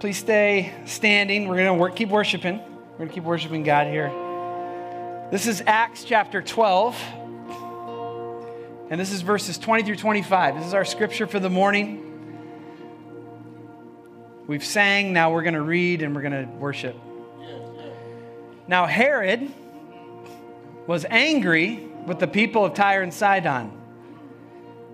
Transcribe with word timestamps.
Please 0.00 0.16
stay 0.16 0.72
standing. 0.86 1.46
We're 1.46 1.56
going 1.56 1.66
to 1.66 1.74
work, 1.74 1.94
keep 1.94 2.08
worshiping. 2.08 2.58
We're 2.58 2.96
going 2.96 3.08
to 3.10 3.14
keep 3.14 3.22
worshiping 3.22 3.64
God 3.64 3.86
here. 3.86 4.08
This 5.30 5.46
is 5.46 5.62
Acts 5.66 6.04
chapter 6.04 6.40
12. 6.40 6.98
And 8.88 8.98
this 8.98 9.12
is 9.12 9.20
verses 9.20 9.58
20 9.58 9.82
through 9.82 9.96
25. 9.96 10.54
This 10.56 10.64
is 10.64 10.72
our 10.72 10.86
scripture 10.86 11.26
for 11.26 11.38
the 11.38 11.50
morning. 11.50 12.06
We've 14.46 14.64
sang, 14.64 15.12
now 15.12 15.34
we're 15.34 15.42
going 15.42 15.52
to 15.52 15.60
read 15.60 16.00
and 16.00 16.16
we're 16.16 16.22
going 16.22 16.46
to 16.46 16.50
worship. 16.54 16.96
Now, 18.66 18.86
Herod 18.86 19.52
was 20.86 21.04
angry 21.10 21.76
with 22.06 22.20
the 22.20 22.26
people 22.26 22.64
of 22.64 22.72
Tyre 22.72 23.02
and 23.02 23.12
Sidon. 23.12 23.70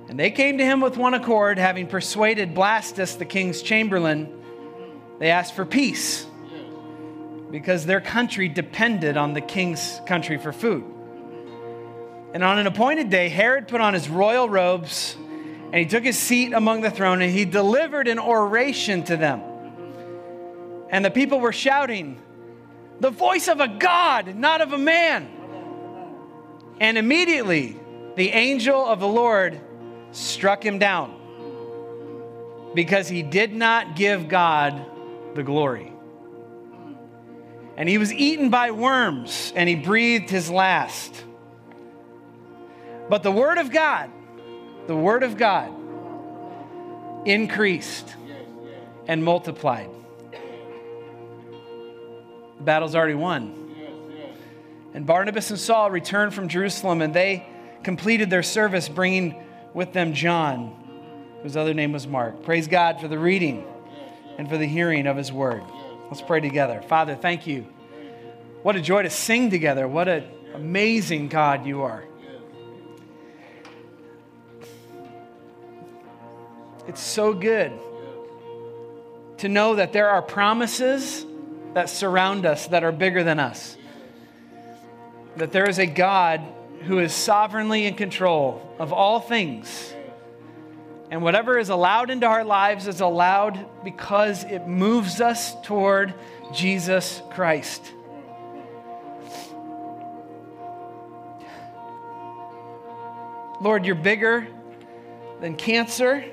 And 0.08 0.18
they 0.18 0.32
came 0.32 0.58
to 0.58 0.64
him 0.64 0.80
with 0.80 0.96
one 0.96 1.14
accord, 1.14 1.58
having 1.58 1.86
persuaded 1.86 2.56
Blastus, 2.56 3.16
the 3.16 3.24
king's 3.24 3.62
chamberlain. 3.62 4.32
They 5.18 5.30
asked 5.30 5.54
for 5.54 5.64
peace 5.64 6.26
because 7.50 7.86
their 7.86 8.00
country 8.00 8.48
depended 8.48 9.16
on 9.16 9.32
the 9.32 9.40
king's 9.40 10.00
country 10.06 10.36
for 10.36 10.52
food. 10.52 10.84
And 12.34 12.44
on 12.44 12.58
an 12.58 12.66
appointed 12.66 13.08
day, 13.08 13.28
Herod 13.28 13.68
put 13.68 13.80
on 13.80 13.94
his 13.94 14.08
royal 14.08 14.48
robes 14.48 15.16
and 15.18 15.76
he 15.76 15.86
took 15.86 16.04
his 16.04 16.18
seat 16.18 16.52
among 16.52 16.82
the 16.82 16.90
throne 16.90 17.22
and 17.22 17.32
he 17.32 17.44
delivered 17.44 18.08
an 18.08 18.18
oration 18.18 19.04
to 19.04 19.16
them. 19.16 19.42
And 20.90 21.04
the 21.04 21.10
people 21.10 21.40
were 21.40 21.52
shouting, 21.52 22.20
The 23.00 23.10
voice 23.10 23.48
of 23.48 23.60
a 23.60 23.68
God, 23.68 24.36
not 24.36 24.60
of 24.60 24.72
a 24.72 24.78
man. 24.78 25.28
And 26.78 26.98
immediately 26.98 27.80
the 28.16 28.30
angel 28.30 28.84
of 28.84 29.00
the 29.00 29.08
Lord 29.08 29.58
struck 30.12 30.64
him 30.64 30.78
down 30.78 31.14
because 32.74 33.08
he 33.08 33.22
did 33.22 33.54
not 33.54 33.96
give 33.96 34.28
God 34.28 34.84
the 35.36 35.44
glory. 35.44 35.92
And 37.76 37.88
he 37.88 37.98
was 37.98 38.12
eaten 38.12 38.50
by 38.50 38.70
worms 38.70 39.52
and 39.54 39.68
he 39.68 39.76
breathed 39.76 40.30
his 40.30 40.50
last. 40.50 41.24
But 43.08 43.22
the 43.22 43.30
word 43.30 43.58
of 43.58 43.70
God, 43.70 44.10
the 44.86 44.96
word 44.96 45.22
of 45.22 45.36
God 45.36 45.72
increased 47.24 48.14
and 49.06 49.22
multiplied. 49.22 49.90
The 52.58 52.64
battle's 52.64 52.94
already 52.94 53.14
won. 53.14 53.62
And 54.94 55.06
Barnabas 55.06 55.50
and 55.50 55.60
Saul 55.60 55.90
returned 55.90 56.32
from 56.32 56.48
Jerusalem 56.48 57.02
and 57.02 57.12
they 57.12 57.46
completed 57.82 58.30
their 58.30 58.42
service, 58.42 58.88
bringing 58.88 59.44
with 59.74 59.92
them 59.92 60.14
John, 60.14 60.74
whose 61.42 61.56
other 61.56 61.74
name 61.74 61.92
was 61.92 62.06
Mark. 62.06 62.42
Praise 62.42 62.66
God 62.66 63.00
for 63.00 63.06
the 63.06 63.18
reading 63.18 63.66
and 64.38 64.48
for 64.48 64.58
the 64.58 64.66
hearing 64.66 65.06
of 65.06 65.16
his 65.16 65.32
word. 65.32 65.62
Let's 66.10 66.22
pray 66.22 66.40
together. 66.40 66.82
Father, 66.82 67.14
thank 67.14 67.46
you. 67.46 67.66
What 68.62 68.76
a 68.76 68.80
joy 68.80 69.02
to 69.02 69.10
sing 69.10 69.50
together. 69.50 69.86
What 69.86 70.08
an 70.08 70.24
amazing 70.54 71.28
God 71.28 71.66
you 71.66 71.82
are. 71.82 72.04
It's 76.88 77.00
so 77.00 77.32
good 77.32 77.72
to 79.38 79.48
know 79.48 79.74
that 79.74 79.92
there 79.92 80.08
are 80.08 80.22
promises 80.22 81.26
that 81.74 81.90
surround 81.90 82.46
us 82.46 82.68
that 82.68 82.84
are 82.84 82.92
bigger 82.92 83.22
than 83.22 83.38
us 83.38 83.76
that 85.36 85.52
there 85.52 85.68
is 85.68 85.78
a 85.78 85.86
God 85.86 86.40
who 86.84 86.98
is 86.98 87.12
sovereignly 87.12 87.86
in 87.86 87.94
control 87.94 88.74
of 88.78 88.92
all 88.92 89.20
things. 89.20 89.92
And 91.10 91.22
whatever 91.22 91.58
is 91.58 91.68
allowed 91.68 92.10
into 92.10 92.26
our 92.26 92.44
lives 92.44 92.86
is 92.88 93.00
allowed 93.00 93.64
because 93.84 94.44
it 94.44 94.66
moves 94.66 95.20
us 95.20 95.54
toward 95.62 96.14
Jesus 96.52 97.22
Christ. 97.30 97.92
Lord, 103.60 103.86
you're 103.86 103.94
bigger 103.94 104.46
than 105.40 105.56
cancer. 105.56 106.24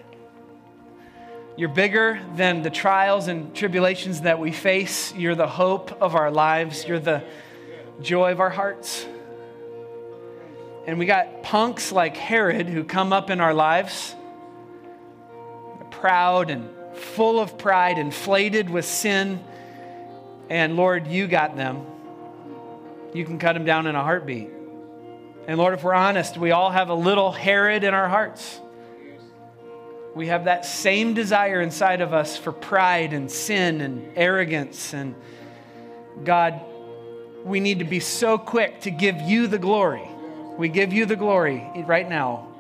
You're 1.56 1.70
bigger 1.70 2.20
than 2.36 2.64
the 2.64 2.70
trials 2.70 3.28
and 3.28 3.56
tribulations 3.56 4.22
that 4.22 4.40
we 4.40 4.52
face. 4.52 5.14
You're 5.14 5.36
the 5.36 5.48
hope 5.48 6.02
of 6.02 6.16
our 6.16 6.32
lives. 6.32 6.86
You're 6.86 7.00
the 7.00 7.24
joy 8.02 8.32
of 8.32 8.40
our 8.40 8.50
hearts. 8.50 9.06
And 10.86 11.00
we 11.00 11.06
got 11.06 11.44
punks 11.44 11.92
like 11.92 12.18
Herod 12.18 12.68
who 12.68 12.84
come 12.84 13.14
up 13.14 13.30
in 13.30 13.40
our 13.40 13.54
lives, 13.54 14.16
proud 16.04 16.50
and 16.50 16.70
full 16.98 17.40
of 17.40 17.58
pride, 17.58 17.98
inflated 17.98 18.70
with 18.70 18.84
sin. 18.84 19.42
And 20.50 20.76
Lord, 20.76 21.08
you 21.08 21.28
got 21.28 21.56
them. 21.56 21.86
You 23.14 23.24
can 23.24 23.40
cut 23.40 23.54
them 23.54 23.64
down 23.64 23.88
in 23.88 23.96
a 23.96 24.04
heartbeat. 24.04 24.50
And 25.48 25.58
Lord, 25.58 25.74
if 25.74 25.82
we're 25.82 25.94
honest, 25.94 26.36
we 26.36 26.52
all 26.52 26.70
have 26.70 26.90
a 26.90 26.94
little 26.94 27.32
Herod 27.32 27.86
in 27.86 27.94
our 27.94 28.10
hearts. 28.10 28.60
We 30.14 30.28
have 30.28 30.44
that 30.44 30.66
same 30.66 31.14
desire 31.14 31.62
inside 31.62 32.02
of 32.02 32.14
us 32.14 32.36
for 32.36 32.52
pride 32.52 33.14
and 33.14 33.32
sin 33.32 33.80
and 33.80 34.06
arrogance. 34.18 34.94
And 34.94 35.16
God, 36.26 36.60
we 37.46 37.62
need 37.62 37.80
to 37.80 37.86
be 37.86 38.02
so 38.02 38.38
quick 38.38 38.82
to 38.82 38.92
give 38.92 39.22
you 39.22 39.48
the 39.48 39.58
glory. 39.58 40.06
We 40.58 40.68
give 40.68 40.92
you 40.92 41.06
the 41.06 41.16
glory 41.16 41.66
right 41.88 42.10
now 42.10 42.53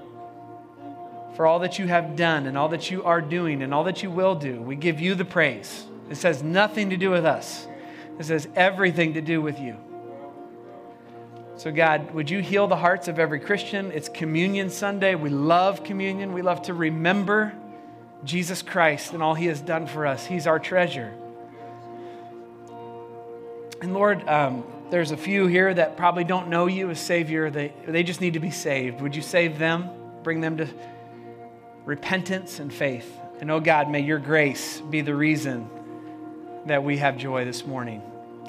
for 1.36 1.48
all 1.48 1.60
that 1.60 1.80
you 1.80 1.88
have 1.88 2.16
done 2.16 2.46
and 2.46 2.58
all 2.58 2.70
that 2.70 2.92
you 2.92 3.04
are 3.04 3.22
doing 3.22 3.62
and 3.62 3.74
all 3.74 3.86
that 3.86 4.04
you 4.04 4.12
will 4.12 4.36
do. 4.36 4.62
We 4.62 4.76
give 4.76 5.00
you 5.00 5.16
the 5.16 5.26
praise. 5.26 5.86
This 6.10 6.24
has 6.24 6.44
nothing 6.44 6.90
to 6.92 6.98
do 6.98 7.10
with 7.10 7.26
us, 7.26 7.68
this 8.18 8.30
has 8.30 8.48
everything 8.56 9.14
to 9.16 9.22
do 9.22 9.42
with 9.42 9.60
you. 9.60 9.78
So, 11.56 11.72
God, 11.72 12.14
would 12.14 12.30
you 12.30 12.42
heal 12.42 12.68
the 12.68 12.76
hearts 12.76 13.08
of 13.08 13.20
every 13.20 13.40
Christian? 13.40 13.92
It's 13.92 14.10
Communion 14.10 14.70
Sunday. 14.70 15.16
We 15.16 15.30
love 15.30 15.84
communion. 15.84 16.34
We 16.34 16.42
love 16.42 16.64
to 16.64 16.74
remember 16.74 17.54
Jesus 18.24 18.62
Christ 18.62 19.14
and 19.14 19.22
all 19.22 19.36
he 19.36 19.46
has 19.46 19.62
done 19.62 19.86
for 19.86 20.08
us. 20.08 20.26
He's 20.26 20.48
our 20.48 20.60
treasure. 20.60 21.14
And 23.82 23.94
Lord, 23.94 24.28
um, 24.28 24.64
there's 24.90 25.12
a 25.12 25.18
few 25.18 25.46
here 25.46 25.74
that 25.74 25.96
probably 25.96 26.24
don't 26.24 26.48
know 26.48 26.66
you 26.66 26.90
as 26.90 27.00
Savior. 27.00 27.50
They, 27.50 27.74
they 27.88 28.04
just 28.04 28.20
need 28.20 28.34
to 28.34 28.40
be 28.40 28.52
saved. 28.52 29.02
Would 29.02 29.16
you 29.16 29.22
save 29.22 29.60
them? 29.60 29.90
Bring 30.24 30.42
them 30.42 30.58
to 30.58 30.68
repentance 31.86 32.60
and 32.60 32.74
faith. 32.74 33.20
And 33.40 33.52
oh 33.52 33.60
God, 33.60 33.90
may 33.90 34.00
your 34.00 34.20
grace 34.20 34.82
be 34.82 35.02
the 35.02 35.16
reason 35.16 35.70
that 36.66 36.84
we 36.84 36.98
have 36.98 37.18
joy 37.18 37.46
this 37.46 37.66
morning. 37.66 38.02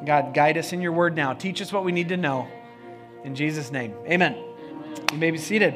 God, 0.04 0.34
guide 0.34 0.58
us 0.58 0.72
in 0.72 0.80
your 0.80 0.92
word 0.92 1.16
now. 1.16 1.32
Teach 1.32 1.60
us 1.60 1.72
what 1.72 1.84
we 1.84 1.92
need 1.92 2.08
to 2.10 2.16
know. 2.16 2.46
In 3.24 3.34
Jesus' 3.34 3.72
name, 3.72 3.94
amen. 4.06 4.36
You 5.12 5.18
may 5.18 5.30
be 5.30 5.38
seated. 5.38 5.74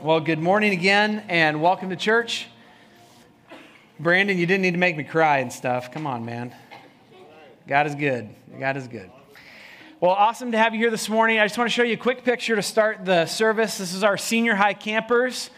Well, 0.00 0.20
good 0.20 0.38
morning 0.38 0.72
again, 0.72 1.24
and 1.28 1.62
welcome 1.62 1.90
to 1.90 1.96
church. 1.96 2.48
Brandon, 4.00 4.36
you 4.36 4.46
didn't 4.46 4.62
need 4.62 4.72
to 4.72 4.78
make 4.78 4.96
me 4.96 5.04
cry 5.04 5.38
and 5.38 5.52
stuff. 5.52 5.92
Come 5.92 6.06
on, 6.06 6.24
man. 6.24 6.54
God 7.66 7.86
is 7.86 7.94
good. 7.94 8.28
God 8.58 8.76
is 8.76 8.88
good. 8.88 9.10
Well, 10.04 10.12
awesome 10.12 10.52
to 10.52 10.58
have 10.58 10.74
you 10.74 10.80
here 10.80 10.90
this 10.90 11.08
morning. 11.08 11.38
I 11.38 11.46
just 11.46 11.56
want 11.56 11.70
to 11.70 11.72
show 11.72 11.82
you 11.82 11.94
a 11.94 11.96
quick 11.96 12.24
picture 12.24 12.54
to 12.54 12.60
start 12.60 13.06
the 13.06 13.24
service. 13.24 13.78
This 13.78 13.94
is 13.94 14.04
our 14.04 14.18
senior 14.18 14.54
high 14.54 14.74
campers 14.74 15.48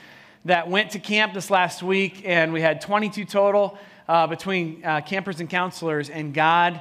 that 0.44 0.70
went 0.70 0.92
to 0.92 1.00
camp 1.00 1.34
this 1.34 1.50
last 1.50 1.82
week, 1.82 2.22
and 2.24 2.52
we 2.52 2.60
had 2.60 2.80
22 2.80 3.24
total 3.24 3.76
uh, 4.06 4.28
between 4.28 4.84
uh, 4.84 5.00
campers 5.00 5.40
and 5.40 5.50
counselors, 5.50 6.10
and 6.10 6.32
God 6.32 6.80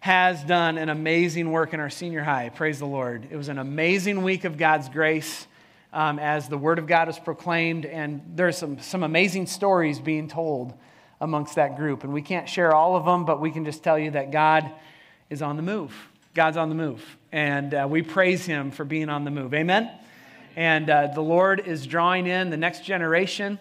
has 0.00 0.42
done 0.44 0.78
an 0.78 0.88
amazing 0.88 1.50
work 1.50 1.74
in 1.74 1.80
our 1.80 1.90
senior 1.90 2.22
high. 2.22 2.48
Praise 2.48 2.78
the 2.78 2.86
Lord. 2.86 3.28
It 3.30 3.36
was 3.36 3.48
an 3.48 3.58
amazing 3.58 4.22
week 4.22 4.44
of 4.44 4.56
God's 4.56 4.88
grace 4.88 5.46
um, 5.92 6.18
as 6.18 6.48
the 6.48 6.56
Word 6.56 6.78
of 6.78 6.86
God 6.86 7.10
is 7.10 7.18
proclaimed, 7.18 7.84
and 7.84 8.22
there's 8.34 8.56
some, 8.56 8.80
some 8.80 9.02
amazing 9.02 9.44
stories 9.44 10.00
being 10.00 10.26
told 10.26 10.72
amongst 11.20 11.56
that 11.56 11.76
group. 11.76 12.02
And 12.02 12.14
we 12.14 12.22
can't 12.22 12.48
share 12.48 12.74
all 12.74 12.96
of 12.96 13.04
them, 13.04 13.26
but 13.26 13.42
we 13.42 13.50
can 13.50 13.66
just 13.66 13.82
tell 13.82 13.98
you 13.98 14.12
that 14.12 14.30
God 14.32 14.72
is 15.28 15.42
on 15.42 15.56
the 15.56 15.62
move. 15.62 15.94
God's 16.34 16.56
on 16.56 16.68
the 16.68 16.74
move. 16.74 17.00
And 17.30 17.72
uh, 17.72 17.86
we 17.88 18.02
praise 18.02 18.44
Him 18.44 18.72
for 18.72 18.84
being 18.84 19.08
on 19.08 19.22
the 19.22 19.30
move. 19.30 19.54
Amen? 19.54 19.88
And 20.56 20.90
uh, 20.90 21.06
the 21.14 21.20
Lord 21.20 21.60
is 21.60 21.86
drawing 21.86 22.26
in 22.26 22.50
the 22.50 22.56
next 22.56 22.84
generation 22.84 23.56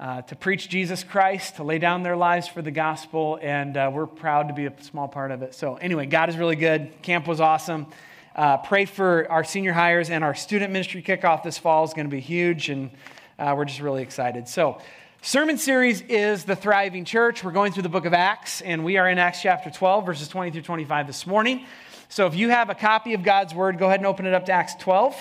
uh, 0.00 0.22
to 0.22 0.34
preach 0.34 0.68
Jesus 0.68 1.04
Christ, 1.04 1.56
to 1.56 1.62
lay 1.62 1.78
down 1.78 2.02
their 2.02 2.16
lives 2.16 2.48
for 2.48 2.62
the 2.62 2.72
gospel. 2.72 3.38
And 3.40 3.76
uh, 3.76 3.92
we're 3.94 4.08
proud 4.08 4.48
to 4.48 4.54
be 4.54 4.66
a 4.66 4.72
small 4.82 5.06
part 5.06 5.30
of 5.30 5.42
it. 5.42 5.54
So, 5.54 5.76
anyway, 5.76 6.06
God 6.06 6.28
is 6.28 6.36
really 6.36 6.56
good. 6.56 6.90
Camp 7.02 7.28
was 7.28 7.40
awesome. 7.40 7.86
Uh, 8.34 8.56
pray 8.56 8.86
for 8.86 9.30
our 9.30 9.44
senior 9.44 9.72
hires 9.72 10.10
and 10.10 10.24
our 10.24 10.34
student 10.34 10.72
ministry 10.72 11.04
kickoff 11.04 11.44
this 11.44 11.58
fall 11.58 11.84
is 11.84 11.94
going 11.94 12.06
to 12.06 12.10
be 12.10 12.20
huge. 12.20 12.70
And 12.70 12.90
uh, 13.38 13.54
we're 13.56 13.66
just 13.66 13.80
really 13.80 14.02
excited. 14.02 14.48
So, 14.48 14.80
Sermon 15.22 15.58
series 15.58 16.00
is 16.00 16.42
The 16.42 16.56
Thriving 16.56 17.04
Church. 17.04 17.44
We're 17.44 17.52
going 17.52 17.70
through 17.70 17.84
the 17.84 17.88
book 17.88 18.06
of 18.06 18.14
Acts, 18.14 18.62
and 18.62 18.84
we 18.84 18.96
are 18.96 19.08
in 19.08 19.18
Acts 19.18 19.42
chapter 19.42 19.70
12, 19.70 20.06
verses 20.06 20.26
20 20.26 20.50
through 20.50 20.62
25 20.62 21.06
this 21.06 21.24
morning. 21.24 21.66
So 22.10 22.26
if 22.26 22.34
you 22.34 22.48
have 22.50 22.70
a 22.70 22.74
copy 22.74 23.14
of 23.14 23.22
God's 23.22 23.54
Word, 23.54 23.78
go 23.78 23.86
ahead 23.86 24.00
and 24.00 24.06
open 24.06 24.26
it 24.26 24.34
up 24.34 24.46
to 24.46 24.52
Acts 24.52 24.74
12. 24.74 25.14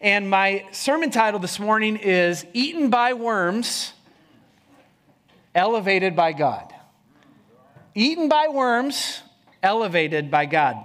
And 0.00 0.30
my 0.30 0.64
sermon 0.72 1.10
title 1.10 1.38
this 1.38 1.60
morning 1.60 1.96
is 1.96 2.46
Eaten 2.54 2.88
by 2.88 3.12
Worms 3.12 3.92
elevated 5.54 6.16
by 6.16 6.32
God. 6.32 6.72
Eaten 7.94 8.30
by 8.30 8.48
worms, 8.48 9.20
elevated 9.62 10.30
by 10.30 10.46
God. 10.46 10.82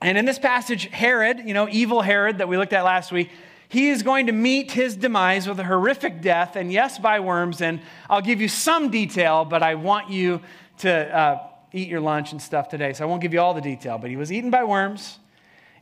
And 0.00 0.16
in 0.16 0.24
this 0.24 0.38
passage, 0.38 0.86
Herod, 0.86 1.40
you 1.44 1.52
know, 1.52 1.68
evil 1.70 2.00
Herod 2.00 2.38
that 2.38 2.48
we 2.48 2.56
looked 2.56 2.72
at 2.72 2.82
last 2.82 3.12
week, 3.12 3.28
he 3.68 3.90
is 3.90 4.02
going 4.02 4.28
to 4.28 4.32
meet 4.32 4.70
his 4.70 4.96
demise 4.96 5.46
with 5.46 5.60
a 5.60 5.64
horrific 5.64 6.22
death, 6.22 6.56
and 6.56 6.72
yes, 6.72 6.98
by 6.98 7.20
worms. 7.20 7.60
And 7.60 7.82
I'll 8.08 8.22
give 8.22 8.40
you 8.40 8.48
some 8.48 8.90
detail, 8.90 9.44
but 9.44 9.62
I 9.62 9.74
want 9.74 10.08
you 10.08 10.40
to 10.78 10.90
uh, 10.90 11.48
eat 11.72 11.88
your 11.88 12.00
lunch 12.00 12.32
and 12.32 12.40
stuff 12.40 12.68
today, 12.68 12.92
so 12.92 13.04
I 13.04 13.06
won't 13.08 13.22
give 13.22 13.32
you 13.32 13.40
all 13.40 13.54
the 13.54 13.60
detail. 13.60 13.98
But 13.98 14.10
he 14.10 14.16
was 14.16 14.32
eaten 14.32 14.50
by 14.50 14.64
worms. 14.64 15.18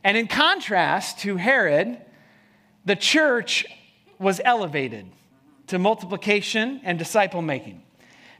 And 0.03 0.17
in 0.17 0.27
contrast 0.27 1.19
to 1.19 1.37
Herod, 1.37 1.99
the 2.85 2.95
church 2.95 3.65
was 4.17 4.41
elevated 4.43 5.05
to 5.67 5.79
multiplication 5.79 6.81
and 6.83 6.97
disciple 6.97 7.41
making. 7.41 7.83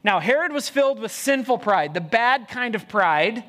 Now, 0.04 0.18
Herod 0.18 0.52
was 0.52 0.68
filled 0.68 0.98
with 0.98 1.12
sinful 1.12 1.58
pride, 1.58 1.94
the 1.94 2.00
bad 2.00 2.48
kind 2.48 2.74
of 2.74 2.88
pride 2.88 3.44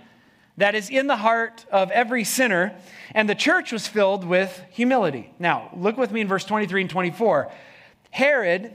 that 0.57 0.75
is 0.75 0.89
in 0.89 1.07
the 1.07 1.15
heart 1.15 1.65
of 1.71 1.89
every 1.89 2.23
sinner, 2.23 2.75
and 3.15 3.27
the 3.27 3.35
church 3.35 3.71
was 3.71 3.87
filled 3.87 4.23
with 4.23 4.61
humility. 4.69 5.33
Now, 5.39 5.71
look 5.75 5.97
with 5.97 6.11
me 6.11 6.21
in 6.21 6.27
verse 6.27 6.45
23 6.45 6.81
and 6.81 6.89
24. 6.89 7.51
Herod, 8.11 8.71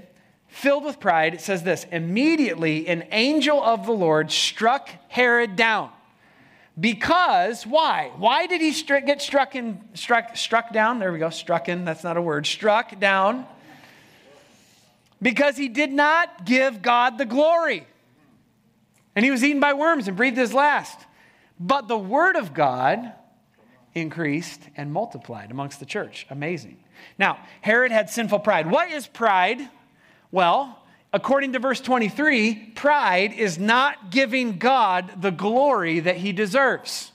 filled 0.49 0.85
with 0.85 0.99
pride, 0.99 1.35
it 1.35 1.41
says 1.41 1.63
this 1.63 1.85
immediately 1.93 2.89
an 2.89 3.05
angel 3.11 3.63
of 3.63 3.87
the 3.87 3.93
Lord 3.93 4.33
struck 4.33 4.89
Herod 5.09 5.57
down. 5.57 5.91
Because, 6.79 7.67
why? 7.67 8.13
Why 8.17 8.47
did 8.47 8.61
he 8.61 8.71
stri- 8.71 9.05
get 9.05 9.21
struck, 9.21 9.57
in, 9.57 9.81
struck, 9.95 10.37
struck 10.37 10.73
down? 10.73 11.01
There 11.01 11.13
we 11.13 11.19
go, 11.19 11.31
struck 11.31 11.69
in, 11.69 11.85
that's 11.85 12.05
not 12.05 12.17
a 12.17 12.23
word. 12.23 12.47
Struck 12.47 12.99
down. 13.01 13.47
Because 15.21 15.57
he 15.57 15.69
did 15.69 15.93
not 15.93 16.45
give 16.45 16.81
God 16.81 17.19
the 17.19 17.25
glory. 17.25 17.87
And 19.17 19.25
he 19.25 19.33
was 19.33 19.43
eaten 19.43 19.59
by 19.59 19.73
worms 19.73 20.07
and 20.07 20.17
breathed 20.17 20.37
his 20.37 20.55
last. 20.55 21.01
But 21.59 21.89
the 21.89 21.99
word 21.99 22.37
of 22.37 22.55
God 22.55 23.13
increased 23.95 24.61
and 24.77 24.93
multiplied 24.93 25.51
amongst 25.51 25.81
the 25.81 25.87
church. 25.87 26.27
Amazing. 26.31 26.79
Now, 27.19 27.39
Herod 27.61 27.91
had 27.91 28.11
sinful 28.11 28.39
pride. 28.41 28.71
What 28.71 28.93
is 28.93 29.09
pride? 29.09 29.69
Well, 30.31 30.79
according 31.13 31.53
to 31.55 31.59
verse 31.59 31.81
23, 31.81 32.73
pride 32.75 33.33
is 33.33 33.59
not 33.59 34.11
giving 34.11 34.59
God 34.59 35.23
the 35.23 35.31
glory 35.31 36.01
that 36.01 36.17
he 36.17 36.33
deserves. 36.33 37.13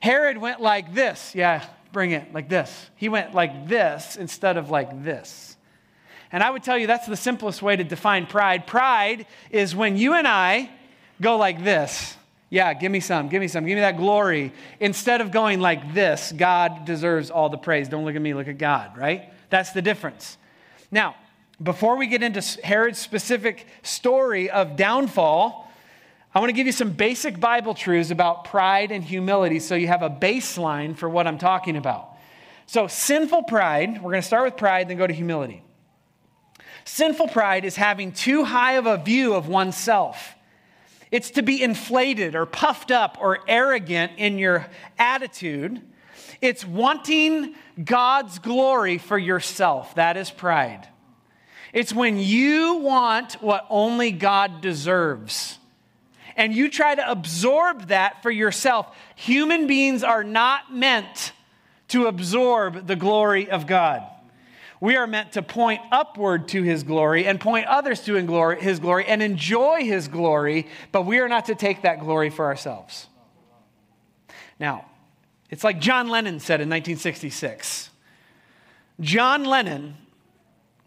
Herod 0.00 0.38
went 0.38 0.60
like 0.60 0.94
this. 0.94 1.34
Yeah, 1.34 1.64
bring 1.92 2.12
it 2.12 2.32
like 2.32 2.48
this. 2.48 2.90
He 2.96 3.08
went 3.08 3.34
like 3.34 3.68
this 3.68 4.16
instead 4.16 4.56
of 4.56 4.70
like 4.70 5.04
this. 5.04 5.56
And 6.32 6.42
I 6.42 6.50
would 6.50 6.62
tell 6.62 6.78
you 6.78 6.86
that's 6.86 7.06
the 7.06 7.16
simplest 7.16 7.60
way 7.60 7.76
to 7.76 7.84
define 7.84 8.26
pride. 8.26 8.66
Pride 8.66 9.26
is 9.50 9.74
when 9.74 9.96
you 9.96 10.14
and 10.14 10.28
I 10.28 10.70
go 11.20 11.36
like 11.36 11.64
this 11.64 12.16
yeah, 12.50 12.74
give 12.74 12.90
me 12.90 12.98
some, 12.98 13.28
give 13.28 13.40
me 13.40 13.46
some, 13.46 13.64
give 13.64 13.76
me 13.76 13.80
that 13.80 13.96
glory. 13.96 14.52
Instead 14.80 15.20
of 15.20 15.30
going 15.30 15.60
like 15.60 15.94
this, 15.94 16.32
God 16.36 16.84
deserves 16.84 17.30
all 17.30 17.48
the 17.48 17.56
praise. 17.56 17.88
Don't 17.88 18.04
look 18.04 18.16
at 18.16 18.20
me, 18.20 18.34
look 18.34 18.48
at 18.48 18.58
God, 18.58 18.98
right? 18.98 19.32
That's 19.50 19.70
the 19.70 19.80
difference. 19.80 20.36
Now, 20.90 21.14
before 21.62 21.96
we 21.96 22.06
get 22.06 22.22
into 22.22 22.40
Herod's 22.64 22.98
specific 22.98 23.66
story 23.82 24.48
of 24.48 24.76
downfall, 24.76 25.70
I 26.34 26.38
want 26.38 26.48
to 26.48 26.54
give 26.54 26.66
you 26.66 26.72
some 26.72 26.90
basic 26.90 27.38
Bible 27.38 27.74
truths 27.74 28.10
about 28.10 28.44
pride 28.44 28.92
and 28.92 29.04
humility 29.04 29.58
so 29.58 29.74
you 29.74 29.88
have 29.88 30.02
a 30.02 30.10
baseline 30.10 30.96
for 30.96 31.08
what 31.08 31.26
I'm 31.26 31.38
talking 31.38 31.76
about. 31.76 32.08
So, 32.66 32.86
sinful 32.86 33.44
pride, 33.44 33.96
we're 33.96 34.12
going 34.12 34.22
to 34.22 34.26
start 34.26 34.44
with 34.44 34.56
pride, 34.56 34.88
then 34.88 34.96
go 34.96 35.06
to 35.06 35.12
humility. 35.12 35.62
Sinful 36.84 37.28
pride 37.28 37.64
is 37.64 37.76
having 37.76 38.12
too 38.12 38.44
high 38.44 38.74
of 38.74 38.86
a 38.86 38.96
view 38.96 39.34
of 39.34 39.48
oneself. 39.48 40.34
It's 41.10 41.32
to 41.32 41.42
be 41.42 41.62
inflated 41.62 42.36
or 42.36 42.46
puffed 42.46 42.92
up 42.92 43.18
or 43.20 43.40
arrogant 43.48 44.12
in 44.16 44.38
your 44.38 44.68
attitude. 44.98 45.82
It's 46.40 46.64
wanting 46.64 47.56
God's 47.82 48.38
glory 48.38 48.98
for 48.98 49.18
yourself. 49.18 49.96
That 49.96 50.16
is 50.16 50.30
pride. 50.30 50.86
It's 51.72 51.92
when 51.92 52.18
you 52.18 52.76
want 52.76 53.34
what 53.34 53.66
only 53.70 54.10
God 54.10 54.60
deserves. 54.60 55.58
And 56.36 56.54
you 56.54 56.68
try 56.70 56.94
to 56.94 57.10
absorb 57.10 57.88
that 57.88 58.22
for 58.22 58.30
yourself. 58.30 58.96
Human 59.14 59.66
beings 59.66 60.02
are 60.02 60.24
not 60.24 60.72
meant 60.74 61.32
to 61.88 62.06
absorb 62.06 62.86
the 62.86 62.96
glory 62.96 63.50
of 63.50 63.66
God. 63.66 64.02
We 64.80 64.96
are 64.96 65.06
meant 65.06 65.32
to 65.32 65.42
point 65.42 65.82
upward 65.92 66.48
to 66.48 66.62
his 66.62 66.82
glory 66.82 67.26
and 67.26 67.38
point 67.38 67.66
others 67.66 68.00
to 68.04 68.14
his 68.14 68.80
glory 68.80 69.06
and 69.06 69.22
enjoy 69.22 69.84
his 69.84 70.08
glory, 70.08 70.68
but 70.90 71.02
we 71.02 71.18
are 71.18 71.28
not 71.28 71.46
to 71.46 71.54
take 71.54 71.82
that 71.82 72.00
glory 72.00 72.30
for 72.30 72.46
ourselves. 72.46 73.06
Now, 74.58 74.86
it's 75.50 75.64
like 75.64 75.80
John 75.80 76.08
Lennon 76.08 76.40
said 76.40 76.60
in 76.60 76.70
1966. 76.70 77.90
John 79.00 79.44
Lennon 79.44 79.96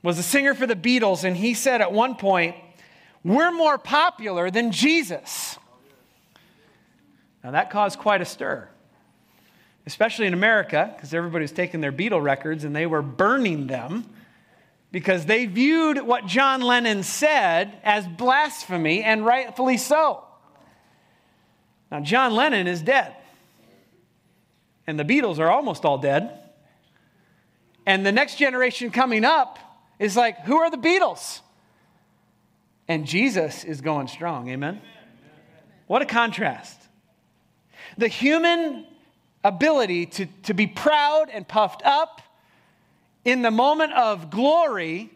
was 0.03 0.19
a 0.19 0.23
singer 0.23 0.53
for 0.53 0.67
the 0.67 0.75
Beatles, 0.75 1.23
and 1.23 1.35
he 1.35 1.55
said 1.55 1.81
at 1.81 1.91
one 1.91 2.15
point, 2.15 2.55
We're 3.23 3.51
more 3.51 3.79
popular 3.79 4.51
than 4.51 4.71
Jesus. 4.71 5.57
Now, 7.43 7.51
that 7.51 7.71
caused 7.71 7.97
quite 7.97 8.21
a 8.21 8.25
stir 8.25 8.69
especially 9.85 10.27
in 10.27 10.33
America, 10.33 10.91
because 10.95 11.13
everybody 11.13 11.43
was 11.43 11.51
taking 11.51 11.81
their 11.81 11.91
Beatle 11.91 12.21
records 12.21 12.63
and 12.63 12.75
they 12.75 12.85
were 12.85 13.01
burning 13.01 13.67
them 13.67 14.05
because 14.91 15.25
they 15.25 15.45
viewed 15.45 15.97
what 15.99 16.27
John 16.27 16.61
Lennon 16.61 17.01
said 17.01 17.73
as 17.83 18.07
blasphemy, 18.07 19.01
and 19.01 19.25
rightfully 19.25 19.77
so. 19.77 20.23
Now, 21.91 21.99
John 22.01 22.35
Lennon 22.35 22.67
is 22.67 22.81
dead, 22.83 23.15
and 24.85 24.99
the 24.99 25.03
Beatles 25.03 25.39
are 25.39 25.49
almost 25.49 25.83
all 25.83 25.97
dead. 25.97 26.39
And 27.87 28.05
the 28.05 28.11
next 28.11 28.35
generation 28.37 28.91
coming 28.91 29.25
up 29.25 29.57
is 30.03 30.17
like, 30.17 30.39
who 30.41 30.57
are 30.57 30.69
the 30.69 30.77
Beatles? 30.77 31.39
And 32.89 33.05
Jesus 33.05 33.63
is 33.63 33.79
going 33.79 34.07
strong. 34.07 34.49
Amen? 34.49 34.81
What 35.87 36.01
a 36.01 36.05
contrast. 36.05 36.77
The 37.97 38.09
human 38.09 38.85
ability 39.45 40.07
to, 40.07 40.25
to 40.43 40.53
be 40.53 40.67
proud 40.67 41.29
and 41.31 41.47
puffed 41.47 41.83
up 41.85 42.21
in 43.23 43.41
the 43.41 43.51
moment 43.51 43.93
of 43.93 44.29
glory, 44.29 45.09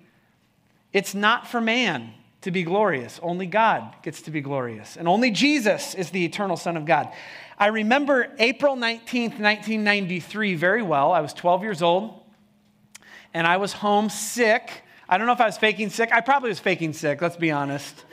it's 0.94 1.14
not 1.14 1.48
for 1.48 1.60
man 1.60 2.14
to 2.42 2.52
be 2.52 2.64
glorious. 2.64 3.20
Only 3.22 3.46
God 3.46 3.94
gets 4.04 4.22
to 4.24 4.32
be 4.32 4.40
glorious. 4.40 4.96
And 4.96 5.06
only 5.06 5.32
Jesus 5.32 5.96
is 5.96 6.12
the 6.12 6.24
eternal 6.24 6.56
Son 6.56 6.78
of 6.78 6.86
God. 6.86 7.12
I 7.60 7.68
remember 7.68 8.32
April 8.40 8.78
19th, 8.78 9.40
1993 9.40 10.56
very 10.56 10.82
well. 10.82 11.12
I 11.12 11.20
was 11.20 11.34
12 11.34 11.64
years 11.64 11.82
old 11.82 12.22
and 13.34 13.48
I 13.48 13.58
was 13.58 13.74
home 13.74 14.10
sick. 14.10 14.84
I 15.10 15.18
don't 15.18 15.28
know 15.28 15.34
if 15.34 15.42
I 15.42 15.46
was 15.46 15.58
faking 15.58 15.90
sick. 15.90 16.12
I 16.12 16.22
probably 16.22 16.50
was 16.50 16.60
faking 16.60 16.94
sick, 16.94 17.22
let's 17.22 17.38
be 17.38 17.52
honest. 17.52 18.06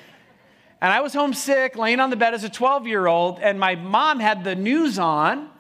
And 0.81 0.93
I 0.93 1.01
was 1.01 1.15
homesick, 1.15 1.77
laying 1.77 2.01
on 2.01 2.11
the 2.11 2.17
bed 2.17 2.35
as 2.35 2.45
a 2.45 2.49
12 2.49 2.87
year 2.87 3.07
old, 3.07 3.39
and 3.41 3.59
my 3.59 3.75
mom 3.75 4.21
had 4.21 4.45
the 4.45 4.55
news 4.55 4.99
on 4.99 5.51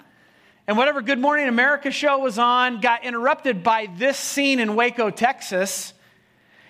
and 0.66 0.78
whatever 0.78 1.02
Good 1.02 1.18
Morning 1.18 1.46
America 1.46 1.90
show 1.90 2.20
was 2.20 2.38
on 2.38 2.80
got 2.80 3.04
interrupted 3.04 3.62
by 3.62 3.87
this 3.99 4.16
scene 4.16 4.58
in 4.58 4.75
Waco, 4.75 5.11
Texas. 5.11 5.92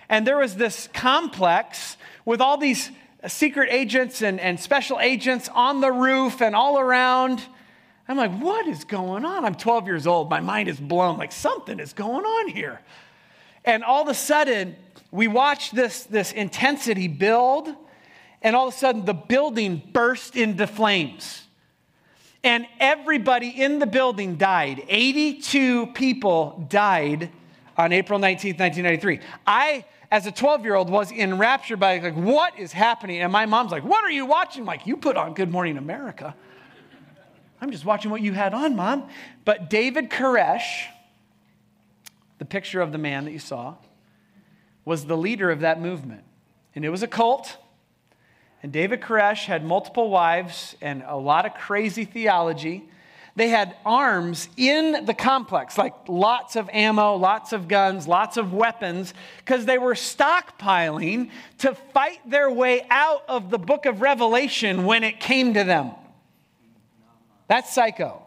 And 0.09 0.27
there 0.27 0.37
was 0.37 0.55
this 0.55 0.89
complex 0.93 1.95
with 2.25 2.41
all 2.41 2.57
these 2.57 2.91
secret 3.25 3.69
agents 3.71 4.21
and, 4.21 4.37
and 4.37 4.59
special 4.59 4.99
agents 4.99 5.49
on 5.53 5.79
the 5.79 5.93
roof 5.93 6.41
and 6.41 6.57
all 6.57 6.77
around. 6.77 7.41
I'm 8.07 8.17
like, 8.17 8.37
what 8.39 8.67
is 8.67 8.83
going 8.83 9.25
on? 9.25 9.45
I'm 9.45 9.55
12 9.55 9.87
years 9.87 10.05
old. 10.07 10.29
My 10.29 10.39
mind 10.39 10.69
is 10.69 10.79
blown. 10.79 11.17
Like, 11.17 11.31
something 11.31 11.79
is 11.79 11.93
going 11.93 12.23
on 12.23 12.49
here. 12.49 12.81
And 13.63 13.83
all 13.83 14.03
of 14.03 14.09
a 14.09 14.13
sudden, 14.13 14.75
we 15.11 15.27
watch 15.27 15.71
this, 15.71 16.03
this 16.03 16.31
intensity 16.31 17.07
build, 17.07 17.73
and 18.41 18.55
all 18.55 18.67
of 18.67 18.73
a 18.75 18.77
sudden, 18.77 19.05
the 19.05 19.13
building 19.13 19.81
burst 19.91 20.35
into 20.35 20.67
flames 20.67 21.45
and 22.45 22.67
everybody 22.79 23.49
in 23.49 23.79
the 23.79 23.87
building 23.87 24.35
died. 24.35 24.83
82 24.87 25.87
people 25.87 26.65
died 26.69 27.31
on 27.75 27.91
April 27.91 28.19
19th, 28.19 28.59
1993. 28.59 29.19
I, 29.47 29.83
as 30.11 30.27
a 30.27 30.31
12 30.31 30.63
year 30.63 30.75
old, 30.75 30.89
was 30.89 31.11
enraptured 31.11 31.79
by, 31.79 31.97
like, 31.97 32.15
what 32.15 32.57
is 32.59 32.71
happening? 32.71 33.21
And 33.21 33.33
my 33.33 33.47
mom's 33.47 33.71
like, 33.71 33.83
what 33.83 34.05
are 34.05 34.11
you 34.11 34.27
watching? 34.27 34.61
I'm 34.61 34.67
like, 34.67 34.85
you 34.85 34.95
put 34.95 35.17
on 35.17 35.33
Good 35.33 35.51
Morning 35.51 35.77
America. 35.77 36.35
I'm 37.65 37.71
just 37.71 37.83
watching 37.83 38.11
what 38.11 38.21
you 38.21 38.31
had 38.31 38.53
on, 38.53 38.75
mom. 38.75 39.09
But 39.43 39.71
David 39.71 40.11
Koresh, 40.11 40.85
the 42.37 42.45
picture 42.45 42.79
of 42.79 42.91
the 42.91 42.99
man 42.99 43.25
that 43.25 43.31
you 43.31 43.39
saw, 43.39 43.73
was 44.85 45.05
the 45.05 45.17
leader 45.17 45.49
of 45.49 45.61
that 45.61 45.81
movement. 45.81 46.21
And 46.75 46.85
it 46.85 46.89
was 46.89 47.01
a 47.01 47.07
cult. 47.07 47.57
And 48.61 48.71
David 48.71 49.01
Koresh 49.01 49.45
had 49.45 49.65
multiple 49.65 50.11
wives 50.11 50.75
and 50.79 51.03
a 51.07 51.17
lot 51.17 51.47
of 51.47 51.55
crazy 51.55 52.05
theology 52.05 52.87
They 53.35 53.49
had 53.49 53.75
arms 53.85 54.47
in 54.55 55.03
the 55.05 55.13
complex, 55.13 55.77
like 55.77 55.93
lots 56.07 56.55
of 56.55 56.69
ammo, 56.71 57.15
lots 57.15 57.51
of 57.51 57.67
guns, 57.67 58.07
lots 58.07 58.37
of 58.37 58.53
weapons, 58.53 59.13
because 59.39 59.65
they 59.65 59.77
were 59.77 59.93
stockpiling 59.93 61.29
to 61.57 61.75
fight 61.93 62.19
their 62.29 62.49
way 62.49 62.85
out 62.89 63.23
of 63.27 63.49
the 63.49 63.59
book 63.59 63.85
of 63.85 63.99
Revelation 63.99 64.85
when 64.85 65.03
it 65.03 65.19
came 65.19 65.53
to 65.53 65.65
them. 65.65 65.91
That's 67.47 67.73
psycho. 67.73 68.21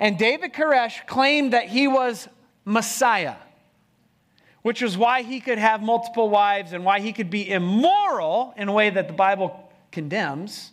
And 0.00 0.18
David 0.18 0.52
Koresh 0.52 1.06
claimed 1.06 1.52
that 1.52 1.68
he 1.68 1.86
was 1.86 2.28
Messiah, 2.64 3.36
which 4.62 4.80
was 4.80 4.96
why 4.96 5.22
he 5.22 5.40
could 5.40 5.58
have 5.58 5.82
multiple 5.82 6.30
wives 6.30 6.72
and 6.72 6.84
why 6.84 7.00
he 7.00 7.12
could 7.12 7.30
be 7.30 7.50
immoral 7.50 8.54
in 8.56 8.68
a 8.68 8.72
way 8.72 8.90
that 8.90 9.08
the 9.08 9.14
Bible 9.14 9.70
condemns 9.90 10.72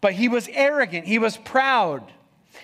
but 0.00 0.14
he 0.14 0.28
was 0.28 0.48
arrogant, 0.52 1.06
he 1.06 1.18
was 1.18 1.36
proud, 1.36 2.12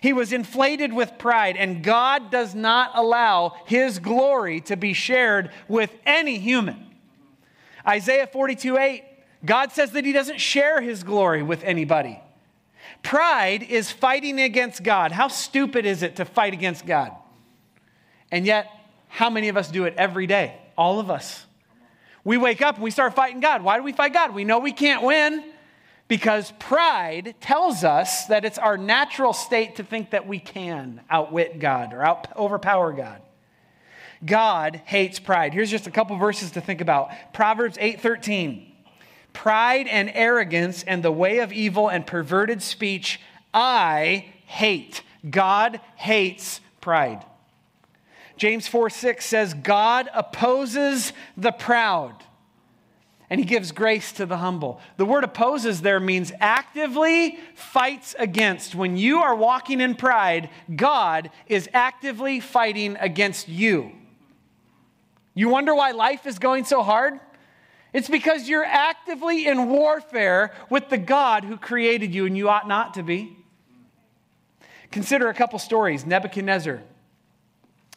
he 0.00 0.12
was 0.12 0.32
inflated 0.32 0.92
with 0.92 1.18
pride, 1.18 1.56
and 1.56 1.82
God 1.82 2.30
does 2.30 2.54
not 2.54 2.92
allow 2.94 3.56
his 3.66 3.98
glory 3.98 4.60
to 4.62 4.76
be 4.76 4.92
shared 4.92 5.50
with 5.68 5.90
any 6.04 6.38
human. 6.38 6.86
Isaiah 7.86 8.26
42 8.26 8.78
8, 8.78 9.04
God 9.44 9.72
says 9.72 9.92
that 9.92 10.04
he 10.04 10.12
doesn't 10.12 10.40
share 10.40 10.80
his 10.80 11.04
glory 11.04 11.42
with 11.42 11.62
anybody. 11.62 12.20
Pride 13.02 13.62
is 13.62 13.90
fighting 13.90 14.40
against 14.40 14.82
God. 14.82 15.12
How 15.12 15.28
stupid 15.28 15.86
is 15.86 16.02
it 16.02 16.16
to 16.16 16.24
fight 16.24 16.52
against 16.52 16.86
God? 16.86 17.12
And 18.30 18.44
yet, 18.44 18.70
how 19.08 19.30
many 19.30 19.48
of 19.48 19.56
us 19.56 19.70
do 19.70 19.84
it 19.84 19.94
every 19.96 20.26
day? 20.26 20.56
All 20.76 21.00
of 21.00 21.10
us. 21.10 21.46
We 22.24 22.36
wake 22.36 22.60
up 22.60 22.74
and 22.74 22.84
we 22.84 22.90
start 22.90 23.14
fighting 23.14 23.40
God. 23.40 23.62
Why 23.62 23.76
do 23.76 23.84
we 23.84 23.92
fight 23.92 24.12
God? 24.12 24.34
We 24.34 24.44
know 24.44 24.58
we 24.58 24.72
can't 24.72 25.02
win 25.04 25.44
because 26.08 26.52
pride 26.58 27.34
tells 27.40 27.84
us 27.84 28.26
that 28.26 28.44
it's 28.44 28.58
our 28.58 28.76
natural 28.76 29.32
state 29.32 29.76
to 29.76 29.84
think 29.84 30.10
that 30.10 30.26
we 30.26 30.38
can 30.38 31.00
outwit 31.08 31.58
God 31.58 31.92
or 31.92 32.02
out, 32.02 32.36
overpower 32.36 32.92
God. 32.92 33.22
God 34.24 34.80
hates 34.86 35.18
pride. 35.18 35.52
Here's 35.52 35.70
just 35.70 35.86
a 35.86 35.90
couple 35.90 36.16
verses 36.16 36.52
to 36.52 36.60
think 36.60 36.80
about. 36.80 37.10
Proverbs 37.32 37.76
8:13. 37.78 38.72
Pride 39.36 39.86
and 39.86 40.10
arrogance 40.14 40.82
and 40.82 41.02
the 41.02 41.12
way 41.12 41.40
of 41.40 41.52
evil 41.52 41.88
and 41.88 42.06
perverted 42.06 42.62
speech 42.62 43.20
I 43.52 44.32
hate. 44.46 45.02
God 45.28 45.78
hates 45.96 46.62
pride. 46.80 47.22
James 48.38 48.66
4 48.66 48.88
6 48.88 49.26
says, 49.26 49.52
God 49.52 50.08
opposes 50.14 51.12
the 51.36 51.52
proud 51.52 52.14
and 53.28 53.38
he 53.38 53.44
gives 53.44 53.72
grace 53.72 54.10
to 54.12 54.24
the 54.24 54.38
humble. 54.38 54.80
The 54.96 55.04
word 55.04 55.22
opposes 55.22 55.82
there 55.82 56.00
means 56.00 56.32
actively 56.40 57.38
fights 57.54 58.14
against. 58.18 58.74
When 58.74 58.96
you 58.96 59.18
are 59.18 59.34
walking 59.34 59.82
in 59.82 59.96
pride, 59.96 60.48
God 60.74 61.30
is 61.46 61.68
actively 61.74 62.40
fighting 62.40 62.96
against 62.98 63.48
you. 63.48 63.92
You 65.34 65.50
wonder 65.50 65.74
why 65.74 65.90
life 65.90 66.24
is 66.26 66.38
going 66.38 66.64
so 66.64 66.82
hard? 66.82 67.20
It's 67.96 68.10
because 68.10 68.46
you're 68.46 68.62
actively 68.62 69.46
in 69.46 69.70
warfare 69.70 70.52
with 70.68 70.90
the 70.90 70.98
God 70.98 71.44
who 71.44 71.56
created 71.56 72.14
you, 72.14 72.26
and 72.26 72.36
you 72.36 72.50
ought 72.50 72.68
not 72.68 72.92
to 72.94 73.02
be. 73.02 73.34
Consider 74.90 75.30
a 75.30 75.34
couple 75.34 75.58
stories 75.58 76.04
Nebuchadnezzar 76.04 76.82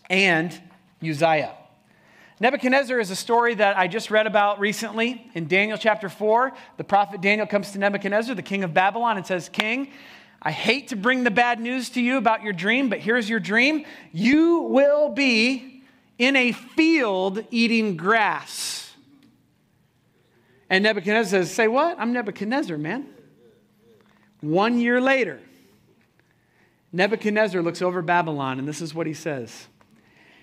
and 0.10 0.58
Uzziah. 1.04 1.54
Nebuchadnezzar 2.40 2.98
is 2.98 3.12
a 3.12 3.16
story 3.16 3.56
that 3.56 3.78
I 3.78 3.90
just 3.90 4.10
read 4.10 4.26
about 4.26 4.62
recently 4.62 5.30
in 5.34 5.50
Daniel 5.50 5.78
chapter 5.78 6.08
4. 6.08 6.54
The 6.78 6.86
prophet 6.86 7.20
Daniel 7.20 7.46
comes 7.46 7.72
to 7.72 7.78
Nebuchadnezzar, 7.80 8.36
the 8.36 8.42
king 8.42 8.64
of 8.64 8.74
Babylon, 8.74 9.18
and 9.18 9.28
says, 9.28 9.50
King, 9.50 9.92
I 10.42 10.52
hate 10.52 10.88
to 10.88 10.96
bring 10.96 11.26
the 11.26 11.32
bad 11.32 11.60
news 11.60 11.90
to 11.90 12.02
you 12.02 12.16
about 12.16 12.42
your 12.42 12.54
dream, 12.54 12.88
but 12.88 13.00
here's 13.00 13.30
your 13.30 13.42
dream. 13.42 13.84
You 14.14 14.60
will 14.60 15.10
be 15.10 15.84
in 16.18 16.38
a 16.38 16.54
field 16.54 17.44
eating 17.52 17.98
grass. 17.98 18.89
And 20.70 20.84
Nebuchadnezzar 20.84 21.44
says, 21.44 21.52
Say 21.52 21.68
what? 21.68 22.00
I'm 22.00 22.14
Nebuchadnezzar, 22.14 22.78
man. 22.78 23.08
One 24.42 24.80
year 24.80 25.02
later, 25.02 25.40
Nebuchadnezzar 26.94 27.62
looks 27.62 27.82
over 27.82 28.02
Babylon, 28.02 28.60
and 28.60 28.68
this 28.68 28.82
is 28.82 28.94
what 28.94 29.08
he 29.08 29.14
says 29.14 29.68